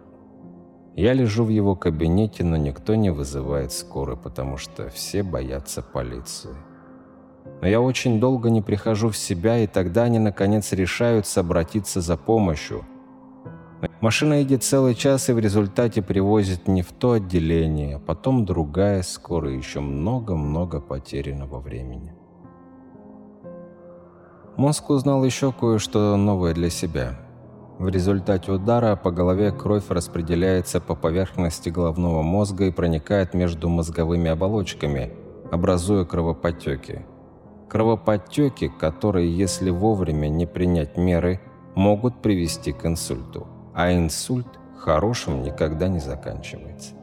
Я 0.96 1.14
лежу 1.14 1.44
в 1.44 1.50
его 1.50 1.76
кабинете, 1.76 2.44
но 2.44 2.56
никто 2.56 2.96
не 2.96 3.10
вызывает 3.10 3.72
скорой, 3.72 4.16
потому 4.16 4.58
что 4.58 4.90
все 4.90 5.24
боятся 5.24 5.82
полиции. 5.82 6.56
Но 7.66 7.70
я 7.70 7.82
очень 7.82 8.20
долго 8.20 8.52
не 8.52 8.62
прихожу 8.62 9.10
в 9.10 9.18
себя, 9.18 9.58
и 9.58 9.66
тогда 9.66 10.04
они 10.04 10.20
наконец 10.20 10.72
решаются 10.72 11.40
обратиться 11.40 12.00
за 12.00 12.16
помощью– 12.16 12.86
Машина 14.02 14.36
едет 14.36 14.64
целый 14.64 14.94
час 14.94 15.30
и 15.30 15.34
в 15.34 15.40
результате 15.40 16.02
привозит 16.02 16.68
не 16.68 16.84
в 16.84 16.92
то 16.92 17.14
отделение, 17.14 17.96
а 17.96 18.00
потом 18.00 18.46
другая 18.46 19.02
скоро 19.02 19.50
еще 19.50 19.80
много-много 19.80 20.80
потерянного 20.80 21.60
времени. 21.60 22.14
Мозг 24.58 24.90
узнал 24.92 25.24
еще 25.24 25.52
кое-что 25.52 26.16
новое 26.18 26.54
для 26.54 26.70
себя. 26.70 27.20
В 27.80 27.90
результате 27.90 28.52
удара 28.52 28.96
по 28.96 29.12
голове 29.12 29.52
кровь 29.52 29.90
распределяется 29.90 30.80
по 30.80 30.96
поверхности 30.96 31.70
головного 31.70 32.22
мозга 32.22 32.66
и 32.66 32.72
проникает 32.72 33.34
между 33.34 33.70
мозговыми 33.70 34.30
оболочками, 34.30 35.14
образуя 35.52 36.06
кровоподтеки. 36.06 37.06
Кровоподтеки, 37.70 38.68
которые, 38.68 39.36
если 39.36 39.70
вовремя 39.70 40.28
не 40.28 40.46
принять 40.46 40.98
меры, 40.98 41.40
могут 41.76 42.22
привести 42.22 42.72
к 42.72 42.86
инсульту 42.86 43.48
а 43.76 43.92
инсульт 43.94 44.48
хорошим 44.78 45.44
никогда 45.44 45.90
не 45.90 46.00
заканчивается. 46.00 46.94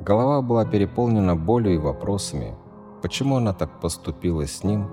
Голова 0.00 0.40
была 0.40 0.64
переполнена 0.64 1.36
болью 1.36 1.74
и 1.74 1.78
вопросами. 1.78 2.54
Почему 3.02 3.36
она 3.36 3.52
так 3.52 3.78
поступила 3.78 4.46
с 4.46 4.64
ним? 4.64 4.88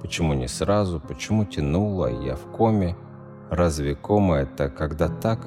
Почему 0.00 0.34
не 0.34 0.46
сразу? 0.46 1.00
Почему 1.00 1.44
тянула? 1.44 2.06
Я 2.06 2.36
в 2.36 2.44
коме. 2.56 2.96
Разве 3.50 3.96
кома 3.96 4.36
это 4.36 4.70
когда 4.70 5.08
так? 5.08 5.44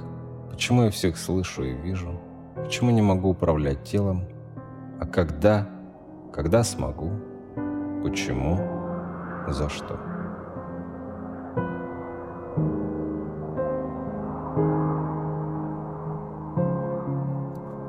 Почему 0.52 0.84
я 0.84 0.92
всех 0.92 1.18
слышу 1.18 1.64
и 1.64 1.74
вижу? 1.74 2.20
Почему 2.56 2.92
не 2.92 3.02
могу 3.02 3.30
управлять 3.30 3.84
телом? 3.86 4.26
А 5.00 5.06
когда? 5.06 5.70
Когда 6.34 6.64
смогу? 6.66 7.12
Почему? 8.04 8.58
За 9.48 9.70
что? 9.70 9.98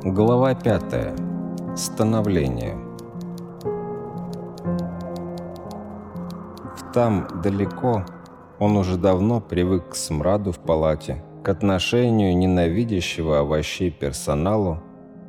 Глава 0.05 0.55
5. 0.55 1.19
Становление. 1.77 2.79
Там, 6.93 7.27
далеко, 7.43 8.05
он 8.61 8.77
уже 8.77 8.97
давно 8.97 9.41
привык 9.41 9.89
к 9.89 9.95
смраду 9.97 10.53
в 10.53 10.61
палате, 10.61 11.25
к 11.43 11.49
отношению 11.49 12.39
ненавидящего 12.39 13.41
овощей 13.41 13.91
персоналу, 13.91 14.81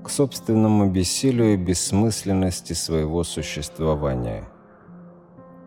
к 0.04 0.12
собственному 0.12 0.92
бессилию 0.92 1.56
и 1.56 1.58
бессмысленности 1.58 2.74
своего 2.74 3.24
существования. 3.24 4.48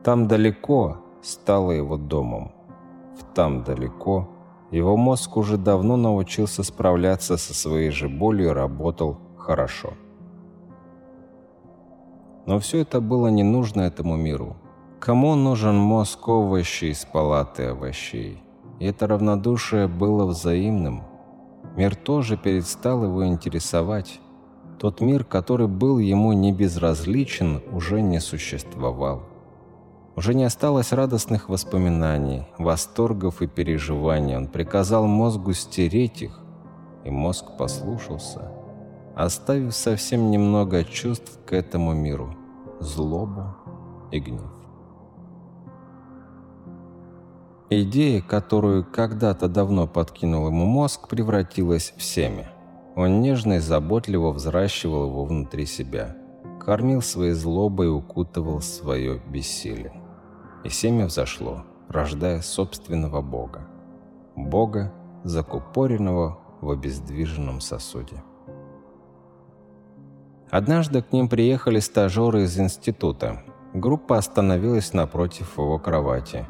Там 0.08 0.26
далеко 0.26 0.96
стало 1.20 1.72
его 1.72 1.98
домом. 1.98 2.50
В 3.20 3.34
там 3.34 3.62
далеко 3.62 4.26
его 4.70 4.96
мозг 4.96 5.36
уже 5.36 5.58
давно 5.58 5.98
научился 5.98 6.62
справляться 6.62 7.36
со 7.36 7.52
своей 7.52 7.90
же 7.90 8.08
болью 8.08 8.48
и 8.48 8.52
работал 8.54 9.18
хорошо. 9.36 9.92
Но 12.46 12.58
все 12.58 12.78
это 12.78 13.02
было 13.02 13.28
не 13.28 13.42
нужно 13.42 13.82
этому 13.82 14.16
миру. 14.16 14.56
Кому 14.98 15.34
нужен 15.34 15.76
мозг 15.76 16.26
овощей 16.26 16.92
из 16.92 17.04
палаты 17.04 17.64
овощей? 17.64 18.42
И 18.78 18.86
это 18.86 19.06
равнодушие 19.08 19.88
было 19.88 20.24
взаимным. 20.24 21.02
Мир 21.76 21.94
тоже 21.94 22.38
перестал 22.38 23.04
его 23.04 23.26
интересовать. 23.26 24.20
Тот 24.78 25.02
мир, 25.02 25.24
который 25.24 25.68
был 25.68 25.98
ему 25.98 26.32
не 26.32 26.50
безразличен, 26.50 27.60
уже 27.70 28.00
не 28.00 28.20
существовал. 28.20 29.27
Уже 30.18 30.34
не 30.34 30.42
осталось 30.42 30.92
радостных 30.92 31.48
воспоминаний, 31.48 32.42
восторгов 32.58 33.40
и 33.40 33.46
переживаний. 33.46 34.36
Он 34.36 34.48
приказал 34.48 35.06
мозгу 35.06 35.52
стереть 35.52 36.22
их, 36.22 36.40
и 37.04 37.10
мозг 37.10 37.56
послушался, 37.56 38.50
оставив 39.14 39.72
совсем 39.76 40.32
немного 40.32 40.82
чувств 40.82 41.38
к 41.46 41.52
этому 41.52 41.92
миру, 41.92 42.34
злобу 42.80 43.54
и 44.10 44.18
гнев. 44.18 44.50
Идея, 47.70 48.20
которую 48.20 48.84
когда-то 48.84 49.46
давно 49.48 49.86
подкинул 49.86 50.48
ему 50.48 50.66
мозг, 50.66 51.06
превратилась 51.06 51.94
в 51.96 52.02
семя. 52.02 52.50
Он 52.96 53.20
нежно 53.20 53.52
и 53.52 53.58
заботливо 53.60 54.32
взращивал 54.32 55.06
его 55.06 55.24
внутри 55.24 55.64
себя, 55.64 56.16
кормил 56.58 57.02
своей 57.02 57.34
злобой 57.34 57.86
и 57.86 57.90
укутывал 57.90 58.60
свое 58.60 59.22
бессилие 59.28 59.92
и 60.64 60.68
семя 60.68 61.06
взошло, 61.06 61.64
рождая 61.88 62.40
собственного 62.40 63.22
Бога. 63.22 63.66
Бога, 64.36 64.92
закупоренного 65.24 66.38
в 66.60 66.70
обездвиженном 66.70 67.60
сосуде. 67.60 68.22
Однажды 70.50 71.02
к 71.02 71.12
ним 71.12 71.28
приехали 71.28 71.78
стажеры 71.78 72.44
из 72.44 72.58
института. 72.58 73.42
Группа 73.74 74.16
остановилась 74.16 74.94
напротив 74.94 75.58
его 75.58 75.78
кровати. 75.78 76.46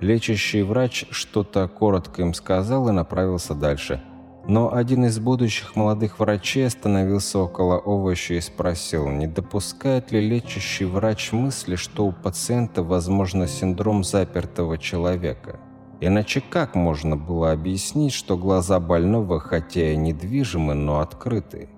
Лечащий 0.00 0.62
врач 0.62 1.06
что-то 1.10 1.68
коротко 1.68 2.22
им 2.22 2.34
сказал 2.34 2.88
и 2.88 2.92
направился 2.92 3.54
дальше– 3.54 4.02
но 4.48 4.72
один 4.72 5.04
из 5.04 5.18
будущих 5.18 5.74
молодых 5.74 6.20
врачей 6.20 6.66
остановился 6.66 7.40
около 7.40 7.78
овоща 7.78 8.34
и 8.34 8.40
спросил, 8.40 9.08
не 9.08 9.26
допускает 9.26 10.12
ли 10.12 10.20
лечащий 10.20 10.84
врач 10.84 11.32
мысли, 11.32 11.74
что 11.74 12.06
у 12.06 12.12
пациента 12.12 12.84
возможно 12.84 13.48
синдром 13.48 14.04
запертого 14.04 14.78
человека. 14.78 15.58
Иначе 16.00 16.40
как 16.40 16.74
можно 16.74 17.16
было 17.16 17.52
объяснить, 17.52 18.12
что 18.12 18.36
глаза 18.36 18.78
больного, 18.78 19.40
хотя 19.40 19.92
и 19.92 19.96
недвижимы, 19.96 20.74
но 20.74 21.00
открыты? 21.00 21.68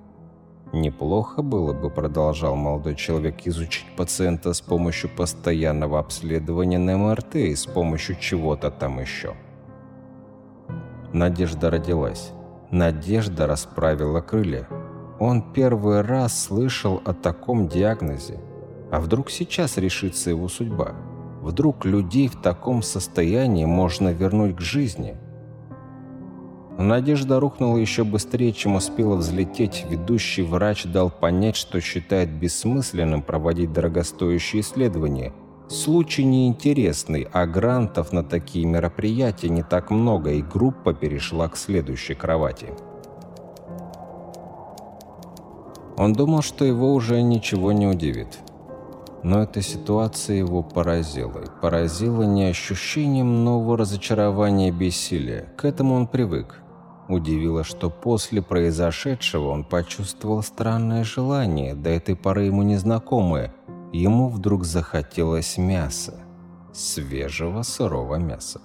Неплохо 0.73 1.41
было 1.41 1.73
бы, 1.73 1.89
продолжал 1.89 2.55
молодой 2.55 2.95
человек, 2.97 3.47
изучить 3.47 3.87
пациента 3.97 4.53
с 4.53 4.61
помощью 4.61 5.09
постоянного 5.09 5.99
обследования 5.99 6.79
на 6.79 6.99
МРТ 6.99 7.37
и 7.37 7.55
с 7.55 7.65
помощью 7.65 8.17
чего-то 8.17 8.71
там 8.71 9.01
еще. 9.01 9.35
Надежда 11.15 11.71
родилась. 11.71 12.33
Надежда 12.71 13.47
расправила 13.47 14.21
крылья. 14.21 14.69
Он 15.19 15.41
первый 15.55 16.03
раз 16.03 16.45
слышал 16.45 17.01
о 17.07 17.15
таком 17.15 17.67
диагнозе. 17.67 18.39
А 18.91 19.01
вдруг 19.01 19.31
сейчас 19.31 19.79
решится 19.79 20.29
его 20.29 20.49
судьба? 20.49 20.93
Вдруг 21.41 21.87
людей 21.87 22.29
в 22.29 22.37
таком 22.43 22.83
состоянии 22.83 23.65
можно 23.65 24.11
вернуть 24.11 24.57
к 24.57 24.61
жизни? 24.61 25.17
Надежда 26.77 27.41
рухнула 27.41 27.79
еще 27.79 28.05
быстрее, 28.05 28.53
чем 28.53 28.77
успела 28.77 29.17
взлететь. 29.17 29.87
Ведущий 29.89 30.43
врач 30.43 30.85
дал 30.85 31.11
понять, 31.11 31.57
что 31.57 31.81
считает 31.81 32.31
бессмысленным 32.31 33.23
проводить 33.23 33.73
дорогостоящие 33.73 34.61
исследования. 34.61 35.33
Случай 35.69 36.25
неинтересный, 36.25 37.29
а 37.31 37.47
грантов 37.47 38.13
на 38.13 38.25
такие 38.25 38.65
мероприятия 38.65 39.51
не 39.51 39.63
так 39.63 39.91
много, 39.91 40.31
и 40.31 40.43
группа 40.43 40.95
перешла 40.95 41.49
к 41.49 41.59
следующей 41.59 42.15
кровати. 42.15 42.69
Он 45.99 46.15
думал, 46.15 46.41
что 46.43 46.65
его 46.65 46.95
уже 46.95 47.21
ничего 47.21 47.73
не 47.73 47.87
удивит. 47.87 48.39
Но 49.23 49.43
эта 49.43 49.61
ситуация 49.61 50.37
его 50.37 50.63
поразила. 50.63 51.41
И 51.41 51.61
поразила 51.61 52.23
не 52.23 52.45
ощущением 52.45 53.45
нового 53.45 53.77
разочарования 53.77 54.69
и 54.69 54.71
бессилия. 54.71 55.53
К 55.57 55.65
этому 55.65 55.97
он 55.97 56.07
привык. 56.07 56.63
Удивило, 57.09 57.65
что 57.65 57.91
после 57.91 58.41
произошедшего 58.41 59.49
он 59.49 59.65
почувствовал 59.65 60.43
странное 60.43 61.05
желание, 61.05 61.75
до 61.75 61.91
этой 61.91 62.15
поры 62.15 62.45
ему 62.45 62.63
незнакомое. 62.63 63.53
Ему 63.92 64.29
вдруг 64.29 64.64
захотелось 64.64 65.57
мяса. 65.57 66.20
Свежего 66.72 67.62
сырого 67.62 68.16
мяса. 68.16 68.61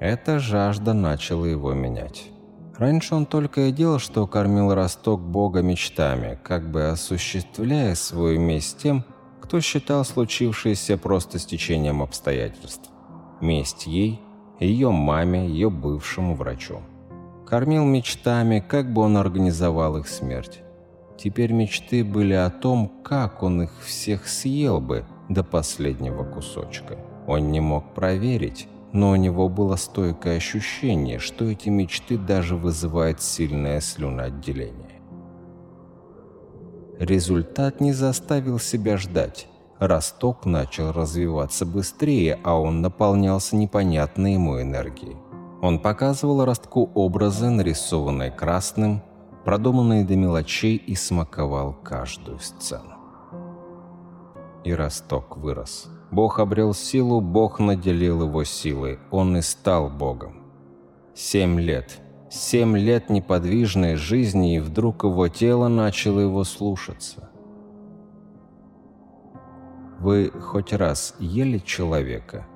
Эта 0.00 0.40
жажда 0.40 0.92
начала 0.92 1.46
его 1.46 1.72
менять. 1.72 2.30
Раньше 2.76 3.14
он 3.14 3.24
только 3.24 3.68
и 3.68 3.72
делал, 3.72 4.00
что 4.00 4.26
кормил 4.26 4.74
росток 4.74 5.20
бога 5.20 5.62
мечтами, 5.62 6.38
как 6.42 6.68
бы 6.70 6.88
осуществляя 6.88 7.94
свою 7.94 8.40
месть 8.40 8.78
тем, 8.78 9.04
кто 9.40 9.60
считал 9.60 10.04
случившееся 10.04 10.98
просто 10.98 11.38
стечением 11.38 12.02
обстоятельств. 12.02 12.90
Месть 13.40 13.86
ей, 13.86 14.20
ее 14.58 14.90
маме, 14.90 15.46
ее 15.46 15.70
бывшему 15.70 16.34
врачу. 16.34 16.80
Кормил 17.46 17.84
мечтами, 17.84 18.58
как 18.58 18.92
бы 18.92 19.02
он 19.02 19.16
организовал 19.16 19.96
их 19.98 20.08
смерть. 20.08 20.63
Теперь 21.16 21.52
мечты 21.52 22.04
были 22.04 22.34
о 22.34 22.50
том, 22.50 22.90
как 23.02 23.42
он 23.42 23.62
их 23.62 23.70
всех 23.82 24.28
съел 24.28 24.80
бы 24.80 25.06
до 25.28 25.44
последнего 25.44 26.24
кусочка. 26.24 26.98
Он 27.26 27.50
не 27.50 27.60
мог 27.60 27.94
проверить, 27.94 28.68
но 28.92 29.10
у 29.10 29.16
него 29.16 29.48
было 29.48 29.76
стойкое 29.76 30.36
ощущение, 30.36 31.18
что 31.18 31.44
эти 31.46 31.68
мечты 31.68 32.18
даже 32.18 32.56
вызывают 32.56 33.22
сильное 33.22 33.80
слюноотделение. 33.80 35.00
Результат 36.98 37.80
не 37.80 37.92
заставил 37.92 38.58
себя 38.58 38.96
ждать. 38.96 39.48
Росток 39.80 40.46
начал 40.46 40.92
развиваться 40.92 41.66
быстрее, 41.66 42.38
а 42.44 42.54
он 42.54 42.82
наполнялся 42.82 43.56
непонятной 43.56 44.34
ему 44.34 44.60
энергией. 44.60 45.16
Он 45.60 45.80
показывал 45.80 46.44
ростку 46.44 46.90
образы, 46.94 47.50
нарисованные 47.50 48.30
красным, 48.30 49.02
продуманные 49.44 50.04
до 50.04 50.16
мелочей 50.16 50.76
и 50.76 50.94
смаковал 50.94 51.74
каждую 51.74 52.38
сцену. 52.38 52.94
И 54.64 54.72
росток 54.72 55.36
вырос. 55.36 55.88
Бог 56.10 56.38
обрел 56.38 56.72
силу, 56.74 57.20
Бог 57.20 57.60
наделил 57.60 58.22
его 58.22 58.44
силой, 58.44 58.98
он 59.10 59.36
и 59.36 59.42
стал 59.42 59.90
Богом. 59.90 60.42
Семь 61.14 61.60
лет. 61.60 62.00
Семь 62.30 62.76
лет 62.76 63.10
неподвижной 63.10 63.94
жизни, 63.96 64.56
и 64.56 64.60
вдруг 64.60 65.04
его 65.04 65.28
тело 65.28 65.68
начало 65.68 66.20
его 66.20 66.42
слушаться. 66.44 67.30
Вы 70.00 70.30
хоть 70.30 70.72
раз 70.72 71.14
ели 71.18 71.58
человека? 71.58 72.46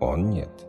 Он 0.00 0.30
нет. 0.30 0.66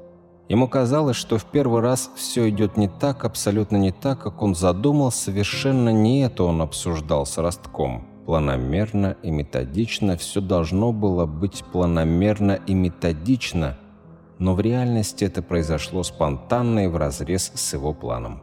Ему 0.50 0.68
казалось, 0.68 1.16
что 1.16 1.38
в 1.38 1.46
первый 1.46 1.82
раз 1.82 2.12
все 2.16 2.50
идет 2.50 2.76
не 2.76 2.90
так, 2.90 3.24
абсолютно 3.24 3.78
не 3.78 3.92
так, 3.92 4.22
как 4.22 4.42
он 4.42 4.56
задумал, 4.56 5.12
совершенно 5.12 5.90
не 5.90 6.22
это 6.22 6.44
он 6.44 6.62
обсуждал 6.62 7.26
с 7.26 7.38
Ростком. 7.38 8.06
Планомерно 8.26 9.18
и 9.22 9.32
методично 9.32 10.18
все 10.18 10.42
должно 10.42 10.92
было 10.92 11.26
быть 11.26 11.64
планомерно 11.72 12.60
и 12.68 12.74
методично, 12.74 13.78
но 14.40 14.56
в 14.56 14.60
реальности 14.62 15.26
это 15.26 15.42
произошло 15.42 16.04
спонтанно 16.04 16.86
и 16.86 16.88
вразрез 16.88 17.52
с 17.54 17.74
его 17.74 17.94
планом. 17.94 18.42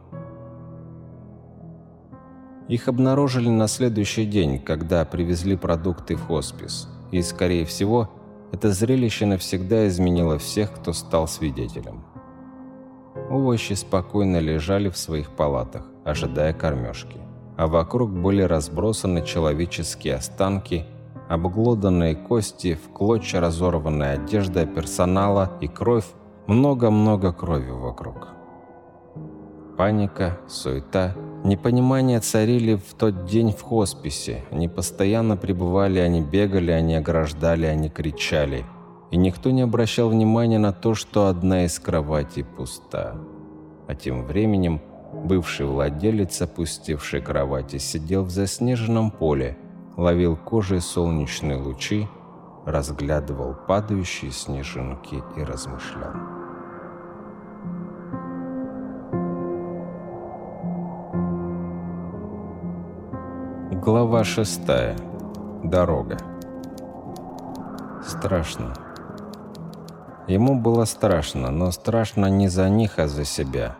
Их 2.67 2.87
обнаружили 2.87 3.49
на 3.49 3.67
следующий 3.67 4.25
день, 4.25 4.59
когда 4.59 5.03
привезли 5.03 5.55
продукты 5.55 6.15
в 6.15 6.27
хоспис. 6.27 6.87
И, 7.11 7.21
скорее 7.21 7.65
всего, 7.65 8.09
это 8.51 8.71
зрелище 8.71 9.25
навсегда 9.25 9.87
изменило 9.87 10.37
всех, 10.37 10.73
кто 10.73 10.93
стал 10.93 11.27
свидетелем. 11.27 12.03
Овощи 13.29 13.73
спокойно 13.73 14.37
лежали 14.39 14.89
в 14.89 14.97
своих 14.97 15.31
палатах, 15.31 15.85
ожидая 16.05 16.53
кормежки 16.53 17.21
а 17.61 17.67
вокруг 17.67 18.09
были 18.09 18.41
разбросаны 18.41 19.23
человеческие 19.23 20.15
останки, 20.15 20.85
обглоданные 21.29 22.15
кости, 22.15 22.73
в 22.73 22.91
клочья 22.91 23.39
разорванная 23.39 24.15
одежда 24.15 24.65
персонала 24.65 25.51
и 25.61 25.67
кровь, 25.67 26.07
много-много 26.47 27.31
крови 27.31 27.69
вокруг. 27.69 28.29
Паника, 29.77 30.39
суета, 30.47 31.15
непонимание 31.43 32.19
царили 32.19 32.75
в 32.75 32.93
тот 32.93 33.25
день 33.25 33.51
в 33.51 33.61
хосписе. 33.61 34.43
Они 34.51 34.67
постоянно 34.67 35.37
пребывали, 35.37 35.99
они 35.99 36.21
бегали, 36.21 36.71
они 36.71 36.95
ограждали, 36.95 37.65
они 37.65 37.89
кричали. 37.89 38.65
И 39.11 39.17
никто 39.17 39.51
не 39.51 39.61
обращал 39.61 40.09
внимания 40.09 40.59
на 40.59 40.73
то, 40.73 40.93
что 40.95 41.27
одна 41.27 41.65
из 41.65 41.79
кроватей 41.79 42.43
пуста. 42.43 43.15
А 43.87 43.95
тем 43.95 44.25
временем 44.25 44.81
Бывший 45.13 45.65
владелец, 45.65 46.41
опустивший 46.41 47.21
кровати, 47.21 47.77
сидел 47.77 48.23
в 48.23 48.29
заснеженном 48.29 49.11
поле, 49.11 49.57
ловил 49.97 50.37
кожей 50.37 50.79
солнечные 50.79 51.57
лучи, 51.57 52.07
разглядывал 52.65 53.55
падающие 53.67 54.31
снежинки 54.31 55.21
и 55.35 55.43
размышлял. 55.43 56.30
Глава 63.83 64.23
шестая. 64.23 64.95
Дорога. 65.63 66.19
Страшно. 68.07 68.75
Ему 70.27 70.53
было 70.53 70.85
страшно, 70.85 71.49
но 71.49 71.71
страшно 71.71 72.27
не 72.27 72.47
за 72.47 72.69
них, 72.69 72.99
а 72.99 73.07
за 73.07 73.25
себя. 73.25 73.75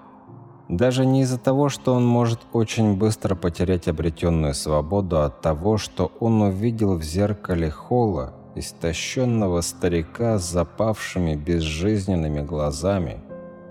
Даже 0.69 1.05
не 1.05 1.21
из-за 1.21 1.37
того, 1.37 1.69
что 1.69 1.93
он 1.93 2.03
может 2.03 2.39
очень 2.51 2.97
быстро 2.97 3.35
потерять 3.35 3.87
обретенную 3.87 4.55
свободу, 4.55 5.19
а 5.19 5.25
от 5.25 5.41
того, 5.41 5.77
что 5.77 6.11
он 6.19 6.41
увидел 6.41 6.97
в 6.97 7.03
зеркале 7.03 7.69
холла 7.69 8.33
истощенного 8.55 9.61
старика 9.61 10.39
с 10.39 10.51
запавшими 10.51 11.35
безжизненными 11.35 12.41
глазами. 12.41 13.21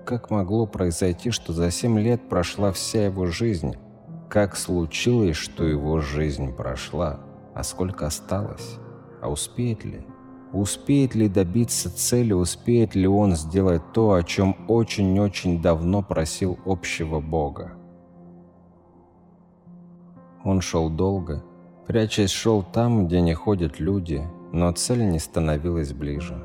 Как 0.06 0.30
могло 0.30 0.66
произойти, 0.66 1.32
что 1.32 1.52
за 1.52 1.72
семь 1.72 1.98
лет 1.98 2.28
прошла 2.28 2.70
вся 2.70 3.06
его 3.06 3.26
жизнь? 3.26 3.74
Как 4.30 4.56
случилось, 4.56 5.34
что 5.34 5.64
его 5.64 6.00
жизнь 6.00 6.54
прошла? 6.54 7.18
А 7.52 7.64
сколько 7.64 8.06
осталось? 8.06 8.78
А 9.20 9.28
успеет 9.28 9.84
ли? 9.84 10.06
Успеет 10.52 11.16
ли 11.16 11.28
добиться 11.28 11.90
цели, 11.90 12.32
успеет 12.32 12.94
ли 12.94 13.08
он 13.08 13.34
сделать 13.34 13.82
то, 13.92 14.12
о 14.12 14.22
чем 14.22 14.56
очень-очень 14.68 15.60
давно 15.60 16.02
просил 16.02 16.60
общего 16.64 17.18
Бога? 17.18 17.72
Он 20.44 20.60
шел 20.60 20.90
долго, 20.90 21.42
прячась 21.88 22.30
шел 22.30 22.62
там, 22.62 23.08
где 23.08 23.20
не 23.20 23.34
ходят 23.34 23.80
люди, 23.80 24.22
но 24.52 24.70
цель 24.70 25.10
не 25.10 25.18
становилась 25.18 25.92
ближе. 25.92 26.40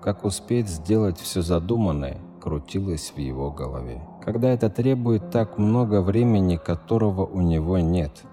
Как 0.00 0.24
успеть 0.24 0.68
сделать 0.68 1.18
все 1.18 1.42
задуманное, 1.42 2.18
крутилось 2.40 3.12
в 3.14 3.18
его 3.18 3.50
голове. 3.50 4.00
Когда 4.26 4.48
это 4.50 4.68
требует 4.68 5.30
так 5.30 5.56
много 5.56 6.02
времени, 6.02 6.56
которого 6.56 7.24
у 7.24 7.40
него 7.42 7.78
нет, 7.78 8.24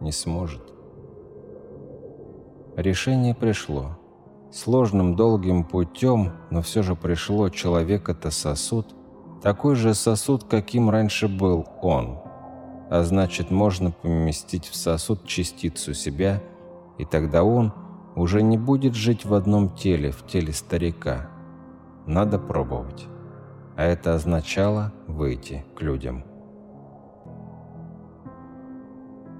не 0.00 0.10
сможет. 0.10 0.62
Решение 2.76 3.34
пришло. 3.34 3.98
Сложным 4.50 5.16
долгим 5.16 5.64
путем, 5.64 6.32
но 6.48 6.62
все 6.62 6.82
же 6.82 6.96
пришло 6.96 7.50
человек 7.50 8.08
это 8.08 8.30
сосуд, 8.30 8.86
такой 9.42 9.74
же 9.74 9.92
сосуд, 9.92 10.44
каким 10.44 10.88
раньше 10.88 11.28
был 11.28 11.66
он. 11.82 12.20
А 12.88 13.02
значит, 13.02 13.50
можно 13.50 13.90
поместить 13.90 14.66
в 14.66 14.74
сосуд 14.74 15.26
частицу 15.26 15.92
себя, 15.92 16.42
и 16.96 17.04
тогда 17.04 17.44
он 17.44 17.74
уже 18.16 18.40
не 18.42 18.56
будет 18.56 18.94
жить 18.94 19.26
в 19.26 19.34
одном 19.34 19.74
теле, 19.74 20.10
в 20.10 20.26
теле 20.26 20.54
старика. 20.54 21.28
Надо 22.06 22.38
пробовать. 22.38 23.06
А 23.78 23.84
это 23.84 24.16
означало 24.16 24.92
выйти 25.06 25.64
к 25.76 25.82
людям. 25.82 26.24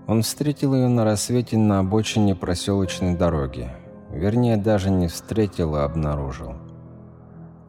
Он 0.07 0.23
встретил 0.23 0.77
ее 0.77 0.87
на 0.87 1.05
рассвете 1.05 1.59
на 1.59 1.81
обочине 1.81 2.37
проселочной 2.37 3.17
дороги. 3.17 3.69
Вернее, 4.13 4.57
даже 4.57 4.91
не 4.91 5.09
встретил, 5.09 5.75
а 5.75 5.85
обнаружил. 5.85 6.55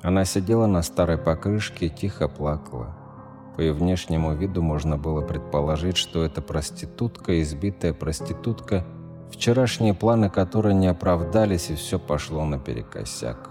Она 0.04 0.26
сидела 0.26 0.68
на 0.68 0.84
старой 0.84 1.18
покрышке 1.18 1.88
и 1.88 1.90
тихо 1.90 2.28
плакала. 2.28 2.96
По 3.56 3.62
ее 3.62 3.74
внешнему 3.74 4.36
виду 4.36 4.62
можно 4.62 4.96
было 4.96 5.22
предположить, 5.22 5.98
что 5.98 6.24
это 6.24 6.40
проститутка, 6.44 7.42
избитая 7.42 7.94
проститутка, 7.94 8.86
вчерашние 9.32 9.96
планы 9.96 10.30
которой 10.30 10.76
не 10.76 10.86
оправдались 10.86 11.72
и 11.72 11.76
все 11.76 11.98
пошло 11.98 12.46
наперекосяк. 12.46 13.49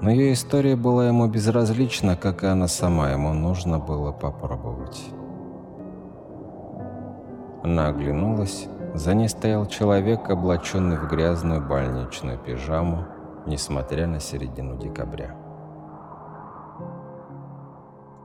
Но 0.00 0.10
ее 0.10 0.32
история 0.32 0.76
была 0.76 1.08
ему 1.08 1.28
безразлична, 1.28 2.16
как 2.16 2.42
и 2.42 2.46
она 2.46 2.68
сама, 2.68 3.10
ему 3.10 3.32
нужно 3.32 3.78
было 3.78 4.12
попробовать. 4.12 5.00
Она 7.62 7.88
оглянулась, 7.88 8.66
за 8.94 9.14
ней 9.14 9.28
стоял 9.28 9.66
человек, 9.66 10.30
облаченный 10.30 10.96
в 10.96 11.08
грязную 11.08 11.60
больничную 11.60 12.38
пижаму, 12.38 13.06
несмотря 13.46 14.06
на 14.06 14.20
середину 14.20 14.76
декабря. 14.76 15.36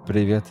«Привет», 0.05 0.45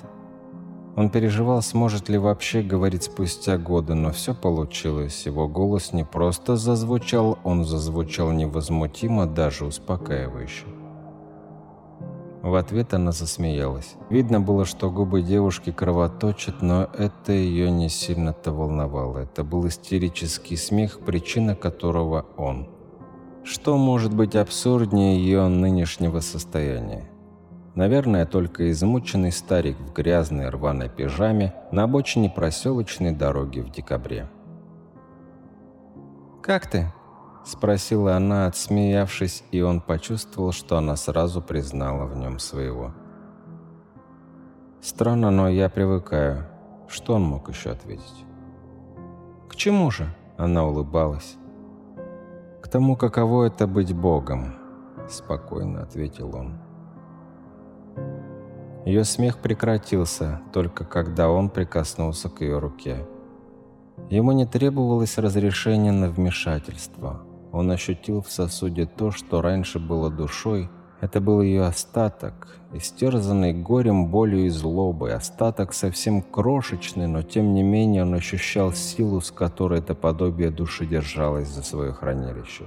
он 0.94 1.08
переживал, 1.08 1.62
сможет 1.62 2.10
ли 2.10 2.18
вообще 2.18 2.60
говорить 2.60 3.04
спустя 3.04 3.56
годы, 3.56 3.94
но 3.94 4.10
все 4.10 4.34
получилось. 4.34 5.24
Его 5.24 5.48
голос 5.48 5.92
не 5.94 6.04
просто 6.04 6.56
зазвучал, 6.56 7.38
он 7.44 7.64
зазвучал 7.64 8.30
невозмутимо, 8.32 9.26
даже 9.26 9.64
успокаивающе. 9.64 10.81
В 12.42 12.56
ответ 12.56 12.92
она 12.92 13.12
засмеялась. 13.12 13.94
Видно 14.10 14.40
было, 14.40 14.64
что 14.64 14.90
губы 14.90 15.22
девушки 15.22 15.70
кровоточат, 15.70 16.60
но 16.60 16.88
это 16.98 17.30
ее 17.30 17.70
не 17.70 17.88
сильно-то 17.88 18.50
волновало. 18.50 19.18
Это 19.18 19.44
был 19.44 19.68
истерический 19.68 20.56
смех, 20.56 20.98
причина 21.00 21.54
которого 21.54 22.26
он. 22.36 22.68
Что 23.44 23.76
может 23.76 24.12
быть 24.12 24.34
абсурднее 24.34 25.18
ее 25.18 25.46
нынешнего 25.46 26.18
состояния? 26.18 27.08
Наверное, 27.76 28.26
только 28.26 28.70
измученный 28.72 29.30
старик 29.30 29.78
в 29.78 29.92
грязной 29.92 30.48
рваной 30.48 30.88
пижаме 30.88 31.54
на 31.70 31.84
обочине 31.84 32.28
проселочной 32.28 33.12
дороги 33.12 33.60
в 33.60 33.70
декабре. 33.70 34.28
«Как 36.42 36.68
ты?»– 36.68 36.92
спросила 37.44 38.16
она, 38.16 38.46
отсмеявшись, 38.46 39.44
и 39.50 39.60
он 39.60 39.80
почувствовал, 39.80 40.52
что 40.52 40.76
она 40.76 40.96
сразу 40.96 41.42
признала 41.42 42.06
в 42.06 42.16
нем 42.16 42.38
своего. 42.38 42.92
«Странно, 44.80 45.30
но 45.30 45.48
я 45.48 45.68
привыкаю. 45.68 46.46
Что 46.88 47.14
он 47.14 47.22
мог 47.22 47.48
еще 47.48 47.70
ответить?» 47.70 48.24
«К 49.48 49.56
чему 49.56 49.90
же?»– 49.90 50.12
она 50.36 50.66
улыбалась. 50.66 51.36
«К 52.60 52.68
тому, 52.68 52.96
каково 52.96 53.44
это 53.44 53.66
быть 53.66 53.94
Богом»,– 53.94 54.54
спокойно 55.08 55.82
ответил 55.82 56.34
он. 56.34 56.58
Ее 58.84 59.04
смех 59.04 59.38
прекратился, 59.38 60.40
только 60.52 60.84
когда 60.84 61.30
он 61.30 61.50
прикоснулся 61.50 62.28
к 62.28 62.40
ее 62.40 62.58
руке. 62.58 63.06
Ему 64.10 64.32
не 64.32 64.46
требовалось 64.46 65.18
разрешения 65.18 65.92
на 65.92 66.08
вмешательство. 66.08 67.22
Он 67.52 67.70
ощутил 67.70 68.22
в 68.22 68.30
сосуде 68.30 68.86
то, 68.86 69.10
что 69.10 69.42
раньше 69.42 69.78
было 69.78 70.10
душой. 70.10 70.70
Это 71.02 71.20
был 71.20 71.42
ее 71.42 71.64
остаток, 71.64 72.56
истерзанный 72.72 73.52
горем, 73.52 74.06
болью 74.06 74.46
и 74.46 74.48
злобой. 74.48 75.14
Остаток 75.14 75.74
совсем 75.74 76.22
крошечный, 76.22 77.06
но 77.06 77.22
тем 77.22 77.52
не 77.52 77.62
менее 77.62 78.02
он 78.02 78.14
ощущал 78.14 78.72
силу, 78.72 79.20
с 79.20 79.30
которой 79.30 79.80
это 79.80 79.94
подобие 79.94 80.50
души 80.50 80.86
держалось 80.86 81.48
за 81.48 81.62
свое 81.62 81.92
хранилище. 81.92 82.64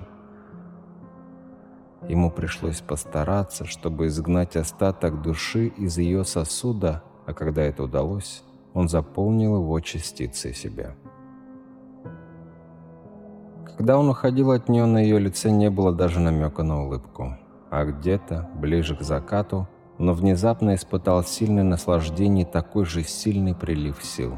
Ему 2.08 2.30
пришлось 2.30 2.82
постараться, 2.82 3.65
чтобы 3.65 4.08
изгнать 4.08 4.56
остаток 4.56 5.24
души 5.24 5.67
из 5.67 5.98
ее 5.98 6.24
сосуда, 6.24 7.04
а 7.26 7.34
когда 7.34 7.63
это 7.63 7.84
удалось, 7.84 8.43
он 8.76 8.88
заполнил 8.89 9.56
его 9.56 9.80
частицей 9.80 10.54
себя. 10.54 10.93
Когда 13.77 13.97
он 13.97 14.09
уходил 14.09 14.51
от 14.51 14.69
нее, 14.69 14.85
на 14.85 14.99
ее 14.99 15.19
лице 15.19 15.51
не 15.51 15.69
было 15.69 15.91
даже 15.91 16.19
намека 16.19 16.63
на 16.63 16.83
улыбку. 16.83 17.35
А 17.69 17.83
где-то, 17.83 18.49
ближе 18.55 18.95
к 18.95 19.01
закату, 19.01 19.67
но 19.97 20.13
внезапно 20.13 20.75
испытал 20.75 21.23
сильное 21.23 21.63
наслаждение 21.63 22.45
и 22.45 22.49
такой 22.49 22.85
же 22.85 23.03
сильный 23.03 23.53
прилив 23.53 24.01
сил. 24.01 24.38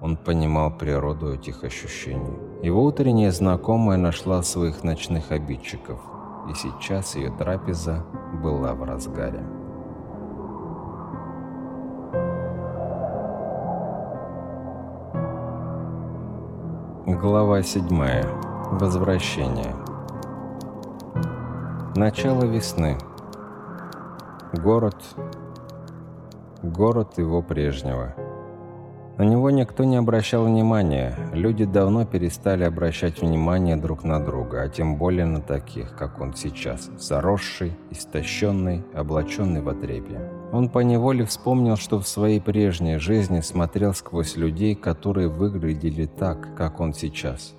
Он 0.00 0.16
понимал 0.16 0.70
природу 0.70 1.34
этих 1.34 1.64
ощущений. 1.64 2.38
Его 2.62 2.84
утренняя 2.84 3.30
знакомая 3.30 3.98
нашла 3.98 4.42
своих 4.42 4.82
ночных 4.82 5.30
обидчиков, 5.30 6.00
и 6.50 6.54
сейчас 6.54 7.16
ее 7.16 7.30
трапеза 7.30 8.04
была 8.42 8.74
в 8.74 8.82
разгаре. 8.82 9.42
Глава 17.24 17.62
7. 17.62 17.88
Возвращение. 18.72 19.74
Начало 21.96 22.44
весны. 22.44 22.98
Город. 24.52 24.96
Город 26.62 27.16
его 27.16 27.40
прежнего. 27.40 28.14
На 29.16 29.22
него 29.22 29.48
никто 29.48 29.84
не 29.84 29.96
обращал 29.96 30.44
внимания. 30.44 31.16
Люди 31.32 31.64
давно 31.64 32.04
перестали 32.04 32.64
обращать 32.64 33.22
внимание 33.22 33.76
друг 33.76 34.04
на 34.04 34.22
друга, 34.22 34.60
а 34.60 34.68
тем 34.68 34.98
более 34.98 35.24
на 35.24 35.40
таких, 35.40 35.96
как 35.96 36.20
он 36.20 36.34
сейчас, 36.34 36.90
заросший, 36.98 37.72
истощенный, 37.90 38.84
облаченный 38.92 39.62
в 39.62 39.70
отрепье. 39.70 40.20
Он 40.52 40.68
поневоле 40.68 41.24
вспомнил, 41.24 41.76
что 41.76 41.98
в 41.98 42.06
своей 42.06 42.40
прежней 42.40 42.98
жизни 42.98 43.40
смотрел 43.40 43.92
сквозь 43.94 44.36
людей, 44.36 44.74
которые 44.74 45.28
выглядели 45.28 46.06
так, 46.06 46.54
как 46.54 46.80
он 46.80 46.94
сейчас. 46.94 47.54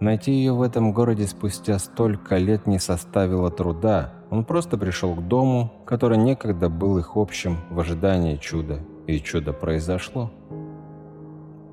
Найти 0.00 0.32
ее 0.32 0.54
в 0.54 0.62
этом 0.62 0.92
городе 0.92 1.26
спустя 1.26 1.78
столько 1.78 2.38
лет 2.38 2.66
не 2.66 2.78
составило 2.78 3.50
труда. 3.50 4.14
Он 4.30 4.44
просто 4.44 4.78
пришел 4.78 5.14
к 5.14 5.28
дому, 5.28 5.70
который 5.84 6.16
некогда 6.16 6.70
был 6.70 6.96
их 6.96 7.16
общим 7.16 7.58
в 7.70 7.78
ожидании 7.78 8.36
чуда, 8.36 8.80
и 9.06 9.20
чудо 9.20 9.52
произошло. 9.52 10.30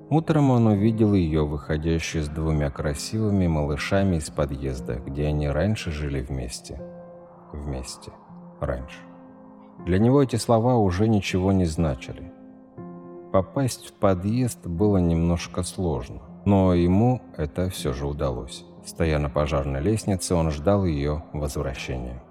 Утром 0.09 0.51
он 0.51 0.67
увидел 0.67 1.13
ее, 1.13 1.45
выходящую 1.45 2.23
с 2.23 2.27
двумя 2.27 2.69
красивыми 2.69 3.47
малышами 3.47 4.17
из 4.17 4.29
подъезда, 4.29 4.95
где 5.05 5.27
они 5.27 5.49
раньше 5.49 5.91
жили 5.91 6.21
вместе. 6.21 6.81
Вместе. 7.51 8.11
Раньше. 8.59 8.99
Для 9.85 9.99
него 9.99 10.23
эти 10.23 10.35
слова 10.35 10.75
уже 10.75 11.07
ничего 11.07 11.51
не 11.51 11.65
значили. 11.65 12.31
Попасть 13.31 13.87
в 13.87 13.93
подъезд 13.93 14.65
было 14.65 14.97
немножко 14.97 15.63
сложно, 15.63 16.21
но 16.45 16.73
ему 16.73 17.21
это 17.35 17.69
все 17.69 17.93
же 17.93 18.07
удалось. 18.07 18.65
Стоя 18.85 19.19
на 19.19 19.29
пожарной 19.29 19.81
лестнице, 19.81 20.33
он 20.33 20.49
ждал 20.49 20.85
ее 20.85 21.23
возвращения. 21.33 22.23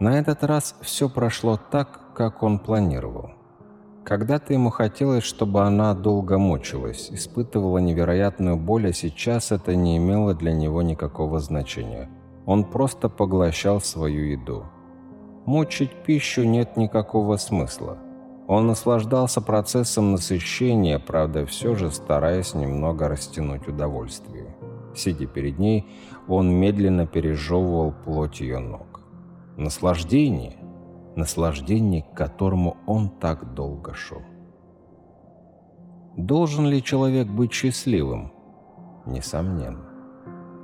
На 0.00 0.18
этот 0.18 0.44
раз 0.44 0.76
все 0.80 1.08
прошло 1.08 1.56
так, 1.56 2.14
как 2.14 2.42
он 2.42 2.58
планировал. 2.58 3.30
Когда-то 4.04 4.52
ему 4.52 4.70
хотелось, 4.70 5.24
чтобы 5.24 5.62
она 5.62 5.94
долго 5.94 6.36
мучилась, 6.36 7.10
испытывала 7.10 7.78
невероятную 7.78 8.56
боль, 8.56 8.88
а 8.88 8.92
сейчас 8.92 9.50
это 9.50 9.74
не 9.74 9.96
имело 9.96 10.34
для 10.34 10.52
него 10.52 10.82
никакого 10.82 11.40
значения. 11.40 12.10
Он 12.46 12.64
просто 12.64 13.08
поглощал 13.08 13.80
свою 13.80 14.24
еду. 14.24 14.64
Мучить 15.46 15.92
пищу 16.04 16.44
нет 16.44 16.76
никакого 16.76 17.36
смысла. 17.36 17.98
Он 18.46 18.66
наслаждался 18.66 19.40
процессом 19.40 20.12
насыщения, 20.12 20.98
правда, 20.98 21.46
все 21.46 21.74
же 21.74 21.90
стараясь 21.90 22.54
немного 22.54 23.08
растянуть 23.08 23.66
удовольствие. 23.66 24.54
Сидя 24.94 25.26
перед 25.26 25.58
ней, 25.58 25.86
он 26.28 26.52
медленно 26.54 27.06
пережевывал 27.06 27.92
плоть 28.04 28.40
ее 28.40 28.58
ног. 28.58 29.00
Наслаждение 29.56 30.58
наслаждение, 31.16 32.02
к 32.02 32.14
которому 32.14 32.76
он 32.86 33.08
так 33.08 33.54
долго 33.54 33.94
шел. 33.94 34.22
Должен 36.16 36.66
ли 36.66 36.82
человек 36.82 37.28
быть 37.28 37.52
счастливым? 37.52 38.32
Несомненно. 39.06 39.93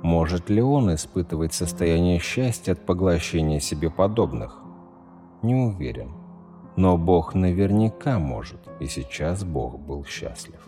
Может 0.01 0.49
ли 0.49 0.61
он 0.61 0.93
испытывать 0.93 1.53
состояние 1.53 2.19
счастья 2.19 2.73
от 2.73 2.85
поглощения 2.85 3.59
себе 3.59 3.89
подобных? 3.89 4.59
Не 5.41 5.55
уверен. 5.55 6.11
Но 6.75 6.97
Бог 6.97 7.35
наверняка 7.35 8.17
может, 8.17 8.59
и 8.79 8.87
сейчас 8.87 9.43
Бог 9.43 9.79
был 9.79 10.05
счастлив. 10.05 10.67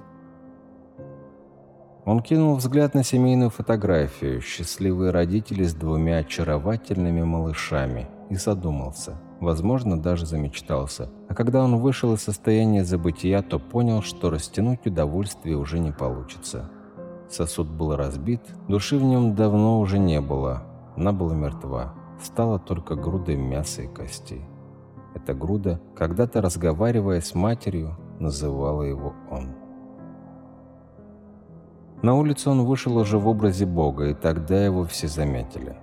Он 2.06 2.22
кинул 2.22 2.56
взгляд 2.56 2.94
на 2.94 3.04
семейную 3.04 3.50
фотографию, 3.50 4.42
счастливые 4.42 5.12
родители 5.12 5.64
с 5.64 5.74
двумя 5.74 6.18
очаровательными 6.18 7.24
малышами, 7.24 8.08
и 8.30 8.36
задумался– 8.36 9.18
возможно, 9.44 10.02
даже 10.02 10.26
замечтался. 10.26 11.10
А 11.28 11.36
когда 11.36 11.64
он 11.64 11.78
вышел 11.78 12.14
из 12.14 12.22
состояния 12.22 12.84
забытия, 12.84 13.42
то 13.42 13.60
понял, 13.60 14.02
что 14.02 14.30
растянуть 14.30 14.88
удовольствие 14.88 15.58
уже 15.58 15.80
не 15.80 15.92
получится. 15.92 16.70
Сосуд 17.34 17.68
был 17.68 17.96
разбит, 17.96 18.42
души 18.68 18.96
в 18.96 19.04
нем 19.04 19.34
давно 19.34 19.80
уже 19.80 19.98
не 19.98 20.22
было. 20.22 20.62
Она 20.96 21.12
была 21.12 21.34
мертва. 21.34 21.96
Стала 22.22 22.60
только 22.60 22.94
грудой 22.94 23.38
мяса 23.38 23.82
и 23.82 23.88
костей. 23.88 24.46
Эта 25.16 25.34
груда, 25.34 25.82
когда-то 25.96 26.42
разговаривая 26.42 27.22
с 27.22 27.34
матерью, 27.34 27.98
называла 28.20 28.84
его 28.84 29.14
он. 29.32 29.48
На 32.04 32.14
улицу 32.14 32.52
он 32.52 32.66
вышел 32.66 32.96
уже 32.98 33.18
в 33.18 33.28
образе 33.28 33.66
Бога, 33.66 34.10
и 34.10 34.14
тогда 34.14 34.64
его 34.64 34.84
все 34.86 35.08
заметили. 35.08 35.76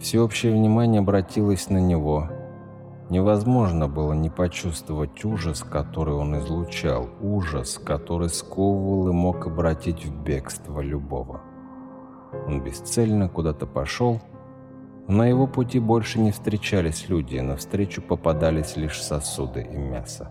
Всеобщее 0.00 0.54
внимание 0.54 1.00
обратилось 1.00 1.68
на 1.68 1.78
него. 1.78 2.30
Невозможно 3.10 3.86
было 3.86 4.14
не 4.14 4.30
почувствовать 4.30 5.24
ужас, 5.24 5.62
который 5.62 6.14
он 6.14 6.38
излучал, 6.38 7.08
ужас, 7.20 7.78
который 7.84 8.30
сковывал 8.30 9.08
и 9.08 9.12
мог 9.12 9.46
обратить 9.46 10.06
в 10.06 10.22
бегство 10.22 10.80
любого. 10.80 11.40
Он 12.46 12.62
бесцельно 12.62 13.28
куда-то 13.28 13.66
пошел, 13.66 14.20
на 15.06 15.26
его 15.26 15.46
пути 15.46 15.78
больше 15.78 16.18
не 16.18 16.32
встречались 16.32 17.10
люди, 17.10 17.38
навстречу 17.38 18.00
попадались 18.00 18.76
лишь 18.76 19.02
сосуды 19.02 19.60
и 19.60 19.76
мясо. 19.76 20.30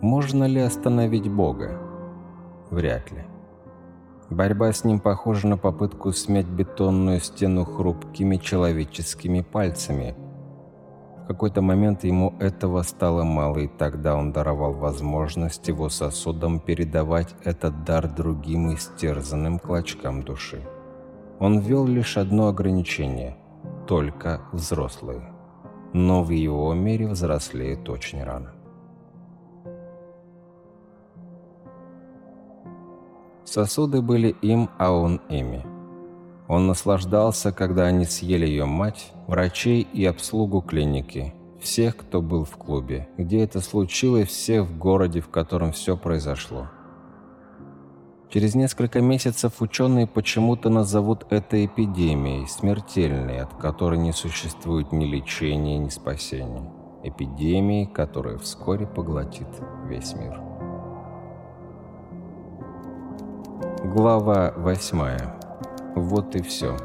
Можно 0.00 0.44
ли 0.44 0.60
остановить 0.60 1.28
Бога? 1.28 1.80
Вряд 2.70 3.10
ли. 3.10 3.24
Борьба 4.30 4.72
с 4.72 4.84
ним 4.84 5.00
похожа 5.00 5.48
на 5.48 5.56
попытку 5.56 6.12
смять 6.12 6.46
бетонную 6.46 7.18
стену 7.18 7.64
хрупкими 7.64 8.36
человеческими 8.36 9.40
пальцами. 9.40 10.14
Какой-то 11.28 11.60
момент 11.60 12.04
ему 12.04 12.32
этого 12.40 12.80
стало 12.80 13.22
мало, 13.22 13.58
и 13.58 13.68
тогда 13.68 14.16
он 14.16 14.32
даровал 14.32 14.72
возможность 14.72 15.68
его 15.68 15.90
сосудам 15.90 16.58
передавать 16.58 17.34
этот 17.44 17.84
дар 17.84 18.08
другим 18.08 18.72
истерзанным 18.72 19.58
клочкам 19.58 20.22
души. 20.22 20.62
Он 21.38 21.58
ввел 21.58 21.86
лишь 21.86 22.16
одно 22.16 22.48
ограничение– 22.48 23.36
только 23.86 24.40
взрослые. 24.52 25.20
Но 25.92 26.22
в 26.22 26.30
его 26.30 26.72
мире 26.72 27.06
взрослеют 27.08 27.86
очень 27.90 28.24
рано. 28.24 28.54
Сосуды 33.44 34.00
были 34.00 34.28
им, 34.40 34.70
а 34.78 34.92
он 34.92 35.20
ими. 35.28 35.77
Он 36.48 36.66
наслаждался, 36.66 37.52
когда 37.52 37.84
они 37.84 38.06
съели 38.06 38.46
ее 38.46 38.64
мать, 38.64 39.12
врачей 39.26 39.82
и 39.82 40.06
обслугу 40.06 40.62
клиники, 40.62 41.34
всех, 41.60 41.98
кто 41.98 42.22
был 42.22 42.44
в 42.44 42.56
клубе, 42.56 43.06
где 43.18 43.44
это 43.44 43.60
случилось, 43.60 44.28
всех 44.28 44.64
в 44.64 44.78
городе, 44.78 45.20
в 45.20 45.28
котором 45.28 45.72
все 45.72 45.96
произошло. 45.98 46.68
Через 48.30 48.54
несколько 48.54 49.00
месяцев 49.02 49.60
ученые 49.60 50.06
почему-то 50.06 50.70
назовут 50.70 51.26
это 51.30 51.64
эпидемией, 51.64 52.46
смертельной, 52.46 53.40
от 53.40 53.54
которой 53.54 53.98
не 53.98 54.12
существует 54.12 54.90
ни 54.92 55.04
лечения, 55.04 55.78
ни 55.78 55.88
спасения. 55.90 56.70
Эпидемией, 57.04 57.86
которая 57.86 58.38
вскоре 58.38 58.86
поглотит 58.86 59.48
весь 59.86 60.14
мир. 60.14 60.40
Глава 63.84 64.52
8. 64.56 65.37
Вот 65.94 66.36
и 66.36 66.42
все. 66.42 66.76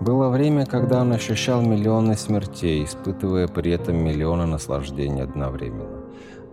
Было 0.00 0.28
время, 0.28 0.66
когда 0.66 1.00
он 1.00 1.12
ощущал 1.12 1.62
миллионы 1.62 2.16
смертей, 2.16 2.84
испытывая 2.84 3.48
при 3.48 3.72
этом 3.72 3.96
миллионы 3.96 4.46
наслаждений 4.46 5.22
одновременно. 5.22 6.02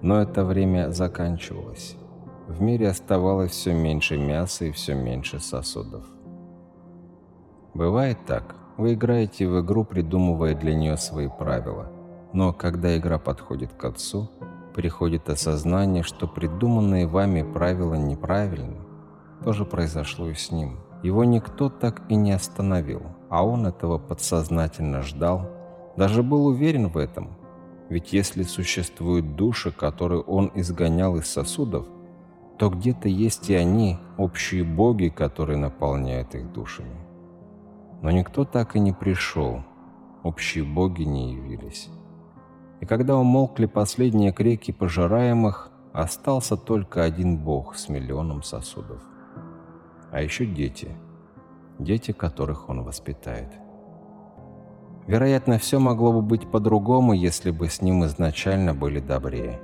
Но 0.01 0.21
это 0.21 0.45
время 0.45 0.91
заканчивалось. 0.91 1.95
В 2.47 2.61
мире 2.61 2.89
оставалось 2.89 3.51
все 3.51 3.73
меньше 3.73 4.17
мяса 4.17 4.65
и 4.65 4.71
все 4.71 4.95
меньше 4.95 5.39
сосудов. 5.39 6.05
Бывает 7.73 8.17
так. 8.25 8.55
Вы 8.77 8.93
играете 8.93 9.47
в 9.47 9.59
игру, 9.61 9.83
придумывая 9.83 10.55
для 10.55 10.73
нее 10.73 10.97
свои 10.97 11.27
правила. 11.27 11.91
Но 12.33 12.53
когда 12.53 12.97
игра 12.97 13.19
подходит 13.19 13.73
к 13.73 13.77
концу, 13.77 14.29
приходит 14.73 15.29
осознание, 15.29 16.03
что 16.03 16.27
придуманные 16.27 17.07
вами 17.07 17.43
правила 17.43 17.93
неправильны. 17.95 18.82
То 19.43 19.51
же 19.51 19.65
произошло 19.65 20.29
и 20.29 20.33
с 20.33 20.51
ним. 20.51 20.79
Его 21.03 21.25
никто 21.25 21.69
так 21.69 22.03
и 22.07 22.15
не 22.15 22.31
остановил, 22.31 23.01
а 23.29 23.45
он 23.45 23.67
этого 23.67 23.97
подсознательно 23.97 25.01
ждал, 25.01 25.49
даже 25.97 26.23
был 26.23 26.45
уверен 26.45 26.87
в 26.87 26.97
этом. 26.97 27.35
Ведь 27.89 28.13
если 28.13 28.43
существуют 28.43 29.35
души, 29.35 29.71
которые 29.71 30.21
он 30.21 30.49
изгонял 30.55 31.17
из 31.17 31.27
сосудов, 31.27 31.85
то 32.57 32.69
где-то 32.69 33.09
есть 33.09 33.49
и 33.49 33.55
они, 33.55 33.97
общие 34.17 34.63
боги, 34.63 35.09
которые 35.09 35.57
наполняют 35.57 36.33
их 36.35 36.53
душами. 36.53 36.95
Но 38.01 38.11
никто 38.11 38.45
так 38.45 38.77
и 38.77 38.79
не 38.79 38.93
пришел, 38.93 39.61
общие 40.23 40.63
боги 40.63 41.03
не 41.03 41.33
явились. 41.33 41.89
И 42.79 42.85
когда 42.85 43.17
умолкли 43.17 43.65
последние 43.65 44.31
крики 44.31 44.71
пожираемых, 44.71 45.69
остался 45.91 46.55
только 46.55 47.03
один 47.03 47.37
бог 47.37 47.75
с 47.75 47.89
миллионом 47.89 48.41
сосудов. 48.41 49.01
А 50.13 50.21
еще 50.21 50.45
дети, 50.45 50.89
дети, 51.79 52.11
которых 52.11 52.69
он 52.69 52.83
воспитает. 52.83 53.51
Вероятно, 55.07 55.57
все 55.57 55.79
могло 55.79 56.13
бы 56.13 56.21
быть 56.21 56.51
по-другому, 56.51 57.13
если 57.13 57.49
бы 57.49 57.67
с 57.67 57.81
ним 57.81 58.05
изначально 58.05 58.75
были 58.75 58.99
добрее. 58.99 59.59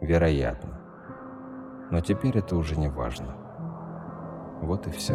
Вероятно. 0.00 0.80
Но 1.90 2.00
теперь 2.00 2.38
это 2.38 2.56
уже 2.56 2.76
не 2.76 2.88
важно. 2.88 3.36
Вот 4.62 4.86
и 4.86 4.90
все. 4.90 5.14